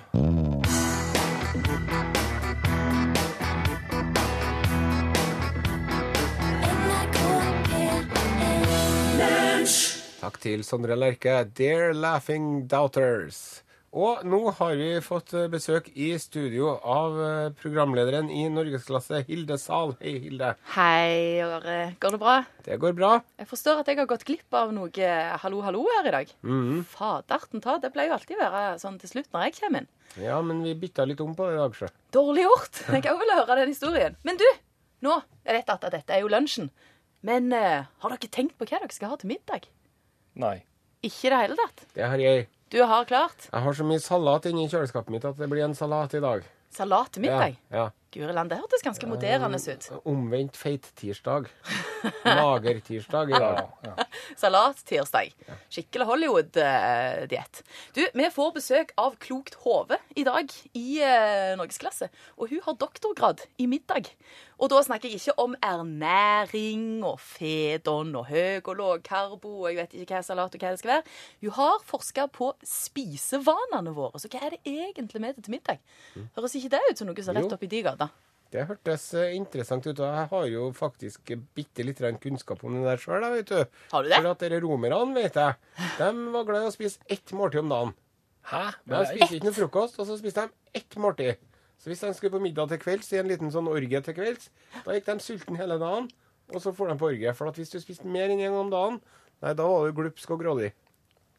Takk 10.27 10.41
til 10.43 10.59
Sondre 10.67 10.95
Lerche. 10.99 11.45
Dear 11.55 11.93
Laughing 11.95 12.65
Doubters. 12.67 13.61
Og 13.95 14.25
nå 14.27 14.41
har 14.57 14.73
vi 14.75 14.89
fått 14.99 15.31
eh, 15.31 15.45
besøk 15.47 15.85
i 15.95 16.09
studio 16.19 16.73
av 16.83 17.13
eh, 17.23 17.45
programlederen 17.55 18.27
i 18.27 18.41
norgesklasse, 18.51 19.21
Hilde 19.29 19.55
Zahl. 19.61 19.93
Hei, 20.01 20.17
Hilde. 20.25 20.49
Hei, 20.73 21.39
Åre. 21.45 21.77
Går 22.03 22.17
det 22.17 22.19
bra? 22.25 22.33
Det 22.65 22.79
går 22.81 22.97
bra. 22.97 23.13
Jeg 23.39 23.47
forstår 23.53 23.79
at 23.79 23.87
jeg 23.87 24.01
har 24.01 24.09
gått 24.09 24.25
glipp 24.27 24.57
av 24.59 24.73
noe 24.75 24.91
eh, 24.99 25.37
hallo, 25.45 25.61
hallo 25.63 25.85
her 25.93 26.11
i 26.11 26.13
dag. 26.17 26.35
Mhm. 26.43 26.83
Faderten 26.91 27.63
ta, 27.63 27.77
det 27.79 27.93
pleier 27.95 28.11
jo 28.11 28.17
alltid 28.17 28.35
å 28.35 28.43
være 28.43 28.83
sånn 28.83 28.99
til 28.99 29.13
slutt 29.13 29.31
når 29.31 29.47
jeg 29.47 29.57
kommer 29.61 29.85
inn. 29.85 29.89
Ja, 30.25 30.41
men 30.43 30.59
vi 30.67 30.75
bytta 30.83 31.07
litt 31.07 31.23
om 31.23 31.31
på 31.39 31.47
det 31.47 31.55
i 31.55 31.61
dag, 31.61 31.79
sjø. 31.79 31.91
Dårlig 32.19 32.43
gjort. 32.49 32.83
Jeg 32.97 33.07
òg 33.13 33.23
jo 33.23 33.39
høre 33.39 33.61
den 33.63 33.71
historien. 33.71 34.19
Men 34.27 34.43
du, 34.43 34.47
nå, 35.07 35.21
jeg 35.47 35.61
vet 35.61 35.73
at 35.77 35.89
dette 35.95 36.19
er 36.19 36.25
jo 36.25 36.35
lunsjen. 36.35 36.67
Men 37.23 37.49
uh, 37.55 37.87
har 38.03 38.13
dere 38.13 38.29
tenkt 38.29 38.59
på 38.59 38.67
hva 38.67 38.83
dere 38.83 38.93
skal 38.93 39.15
ha 39.15 39.17
til 39.23 39.31
middag? 39.31 39.71
Nei. 40.38 40.58
Ikke 41.06 41.28
i 41.28 41.32
det 41.34 41.39
hele 41.43 41.58
tatt. 41.60 41.86
Det 41.95 42.06
har 42.10 42.21
jeg. 42.21 42.47
Du 42.69 42.82
har 42.84 43.06
klart 43.08 43.47
Jeg 43.47 43.63
har 43.63 43.73
så 43.78 43.86
mye 43.88 44.02
salat 44.04 44.45
inni 44.50 44.67
kjøleskapet 44.67 45.13
mitt 45.13 45.26
at 45.26 45.38
det 45.39 45.47
blir 45.50 45.63
en 45.65 45.76
salat 45.78 46.13
i 46.17 46.23
dag. 46.23 46.43
salat 46.78 47.13
til 47.15 47.23
middag. 47.23 47.56
Ja, 47.71 47.86
ja. 47.86 47.89
Guri 48.13 48.34
land, 48.34 48.50
det 48.50 48.58
hørtes 48.60 48.84
ganske 48.86 49.08
moderne 49.10 49.58
ut. 49.58 49.88
Omvendt 50.08 50.56
feit-tirsdag. 50.58 51.47
Mager-tirsdag 52.23 53.32
i 53.34 53.39
dag. 53.39 54.04
Salat-tirsdag. 54.41 55.34
Skikkelig 55.73 56.08
Hollywood-diett. 56.08 57.62
Du, 57.95 58.04
vi 58.13 58.30
får 58.34 58.54
besøk 58.56 58.93
av 58.97 59.17
Klokt 59.21 59.58
hode 59.65 60.00
i 60.15 60.23
dag 60.28 60.54
i 60.78 61.02
eh, 61.04 61.54
norgesklasse. 61.60 62.10
Og 62.38 62.54
hun 62.54 62.63
har 62.65 62.80
doktorgrad 62.80 63.43
i 63.58 63.67
middag. 63.69 64.12
Og 64.57 64.71
da 64.73 64.79
snakker 64.81 65.11
jeg 65.11 65.19
ikke 65.21 65.35
om 65.43 65.53
ernæring 65.61 67.03
og 67.05 67.19
fedon 67.21 68.15
og 68.17 68.29
høy 68.31 68.63
og 68.63 68.71
låg 68.79 69.03
karbo 69.05 69.51
og 69.61 69.67
jeg 69.69 69.77
vet 69.83 69.97
ikke 70.01 70.17
hva 70.17 70.21
salat 70.25 70.55
og 70.55 70.63
hva 70.63 70.71
det 70.73 70.81
skal 70.81 70.93
være. 70.95 71.17
Hun 71.43 71.57
har 71.59 71.83
forska 71.85 72.25
på 72.33 72.53
spisevanene 72.65 73.93
våre. 73.93 74.17
Så 74.21 74.31
hva 74.33 74.41
er 74.47 74.55
det 74.55 74.63
egentlig 74.65 75.21
med 75.21 75.37
det 75.37 75.45
til 75.45 75.53
middag? 75.53 75.83
Høres 76.37 76.57
ikke 76.57 76.73
det 76.73 76.81
ut 76.89 77.03
som 77.03 77.11
noe 77.11 77.27
som 77.27 77.35
er 77.35 77.45
rett 77.45 77.57
oppi 77.57 77.69
de 77.69 77.83
gata? 77.85 78.09
Det 78.47 78.63
hørtes 78.63 79.09
eh, 79.19 79.33
interessant 79.35 79.83
ut, 79.89 79.99
og 79.99 80.05
jeg 80.07 80.27
har 80.31 80.45
jo 80.47 80.67
faktisk 80.75 81.33
bitte 81.55 81.83
litt 81.83 81.99
kunnskap 82.23 82.63
om 82.63 82.77
det 82.77 82.85
der 82.85 83.01
sjøl, 83.01 83.25
vet 83.33 83.49
du. 83.51 83.79
Har 83.91 84.03
du 84.05 84.09
det? 84.09 84.21
For 84.21 84.29
at 84.31 84.45
dere 84.45 84.61
romerne, 84.63 85.01
vet 85.17 85.35
jeg, 85.35 85.57
de 85.99 86.11
var 86.31 86.47
glad 86.47 86.63
i 86.63 86.69
å 86.69 86.75
spise 86.75 87.03
ett 87.11 87.33
måltid 87.35 87.65
om 87.65 87.73
dagen. 87.73 87.91
Hæ? 88.47 88.63
De 88.87 89.03
spiste 89.09 89.35
ikke 89.35 89.49
noe 89.49 89.57
frokost, 89.57 89.99
og 89.99 90.07
så 90.07 90.15
spiste 90.15 90.47
de 90.47 90.79
ett 90.79 90.95
måltid. 91.03 91.43
Så 91.77 91.91
hvis 91.91 92.01
de 92.03 92.13
skulle 92.17 92.33
på 92.33 92.41
middag 92.41 92.71
til 92.71 92.81
kvelds, 92.81 93.11
i 93.13 93.19
en 93.21 93.29
liten 93.29 93.53
sånn 93.53 93.69
orgie 93.69 94.01
til 94.03 94.17
kvelds, 94.17 94.49
da 94.83 94.95
gikk 94.95 95.07
de 95.11 95.17
sulten 95.23 95.59
hele 95.59 95.77
dagen, 95.81 96.09
og 96.53 96.63
så 96.63 96.73
får 96.73 96.91
de 96.91 96.97
på 96.99 97.09
orgie. 97.11 97.33
For 97.37 97.51
at 97.51 97.59
hvis 97.59 97.73
du 97.73 97.79
spiste 97.81 98.09
mer 98.09 98.31
enn 98.31 98.41
én 98.41 98.49
gang 98.49 98.59
om 98.65 98.73
dagen, 98.73 98.99
nei, 99.43 99.53
da 99.53 99.67
var 99.69 99.87
du 99.87 99.97
glupsk 99.99 100.33
og 100.33 100.41
grådig. 100.41 100.71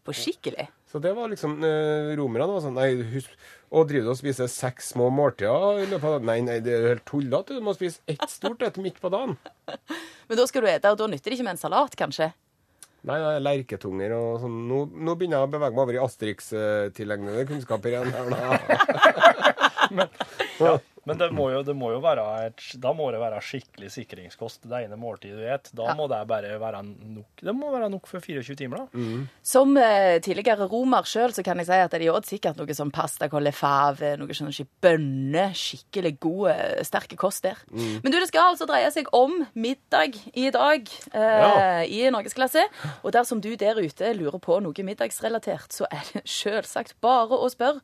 På 0.06 0.14
skikkelig? 0.16 0.68
Så 0.88 1.00
det 1.04 1.10
var 1.12 1.28
liksom 1.28 1.58
eh, 1.66 2.14
Romerne 2.16 2.46
var 2.48 2.62
sånn 2.64 2.78
Nei, 2.78 2.94
husk 3.12 3.34
å 3.68 3.82
drive 3.84 4.08
og 4.08 4.16
spise 4.16 4.46
seks 4.48 4.94
små 4.94 5.10
måltider 5.12 5.82
i 5.82 5.88
løpet 5.90 6.06
av 6.06 6.14
dagen? 6.16 6.28
Nei, 6.30 6.38
nei, 6.46 6.58
det 6.64 6.72
er 6.72 6.86
helt 6.94 7.04
tullete. 7.08 7.58
Du 7.58 7.64
må 7.66 7.74
spise 7.76 8.00
ett 8.08 8.24
stort 8.32 8.64
et 8.64 8.78
midt 8.80 9.02
på 9.02 9.10
dagen. 9.12 9.36
Men 10.30 10.40
da 10.40 10.46
skal 10.48 10.64
du 10.64 10.70
ete, 10.70 10.94
og 10.94 11.00
da 11.02 11.10
nytter 11.12 11.28
det 11.28 11.36
ikke 11.36 11.48
med 11.50 11.58
en 11.58 11.60
salat, 11.60 11.98
kanskje? 11.98 12.30
Nei, 13.06 13.18
nei, 13.20 13.34
er 13.36 13.44
lerketunger 13.44 14.14
og 14.16 14.40
sånn. 14.42 14.56
Nå, 14.70 14.80
nå 14.96 15.14
begynner 15.18 15.42
jeg 15.42 15.48
å 15.48 15.52
bevege 15.52 15.76
meg 15.76 15.84
over 15.84 15.98
i 15.98 16.00
Asterix-tilegnede 16.02 17.44
kunnskaper 17.48 17.92
igjen. 17.92 18.10
her 18.16 18.32
da. 18.32 19.68
Men 21.08 21.16
det 21.16 21.30
må, 21.32 21.46
jo, 21.48 21.62
det 21.64 21.72
må 21.78 21.88
jo 21.94 22.02
være 22.04 22.20
et, 22.44 22.62
da 22.82 22.90
må 22.92 23.06
det 23.14 23.20
være 23.22 23.38
skikkelig 23.40 23.88
sikringskost 23.94 24.66
det 24.68 24.82
ene 24.84 24.96
måltidet 25.00 25.38
du 25.38 25.44
spiser. 25.46 25.76
Da 25.78 25.86
Ja. 25.88 25.94
må 25.96 26.04
det 26.10 26.18
bare 26.28 26.58
være 26.60 26.82
nok. 26.84 27.40
Det 27.40 27.54
må 27.56 27.70
være 27.72 27.88
nok 27.88 28.06
for 28.10 28.20
24 28.20 28.56
timer, 28.60 28.82
da. 28.82 28.98
Som 29.42 29.72
eh, 29.80 30.18
tidligere 30.20 30.66
romer 30.68 31.08
sjøl, 31.08 31.32
så 31.32 31.40
kan 31.46 31.56
jeg 31.62 31.70
si 31.70 31.78
at 31.80 31.96
de 32.02 32.10
åt 32.12 32.28
sikkert 32.28 32.60
noe 32.60 32.76
som 32.76 32.90
pasta 32.92 33.30
colle 33.32 33.54
fave, 33.56 34.18
noe 34.20 34.36
sånn 34.36 34.52
bønner. 34.52 34.68
bønne, 34.84 35.46
skikkelig 35.56 36.12
god, 36.20 36.44
eh, 36.52 36.84
sterke 36.84 37.16
kost 37.16 37.42
der. 37.48 37.56
Men 37.72 38.12
du, 38.12 38.18
det 38.20 38.28
skal 38.28 38.50
altså 38.52 38.68
dreie 38.68 38.92
seg 38.92 39.08
om 39.16 39.46
middag 39.56 40.12
i 40.36 40.50
dag 40.52 40.92
eh, 41.14 41.40
Ja. 41.40 41.82
i 41.88 42.04
norgesklasse. 42.12 42.66
Og 43.02 43.12
dersom 43.16 43.40
du 43.40 43.54
der 43.56 43.80
ute 43.80 44.12
lurer 44.12 44.38
på 44.44 44.60
noe 44.60 44.84
middagsrelatert, 44.84 45.72
så 45.72 45.88
er 45.90 46.04
det 46.12 46.26
sjølsagt 46.36 46.98
bare 47.00 47.32
å 47.32 47.48
spørre. 47.48 47.80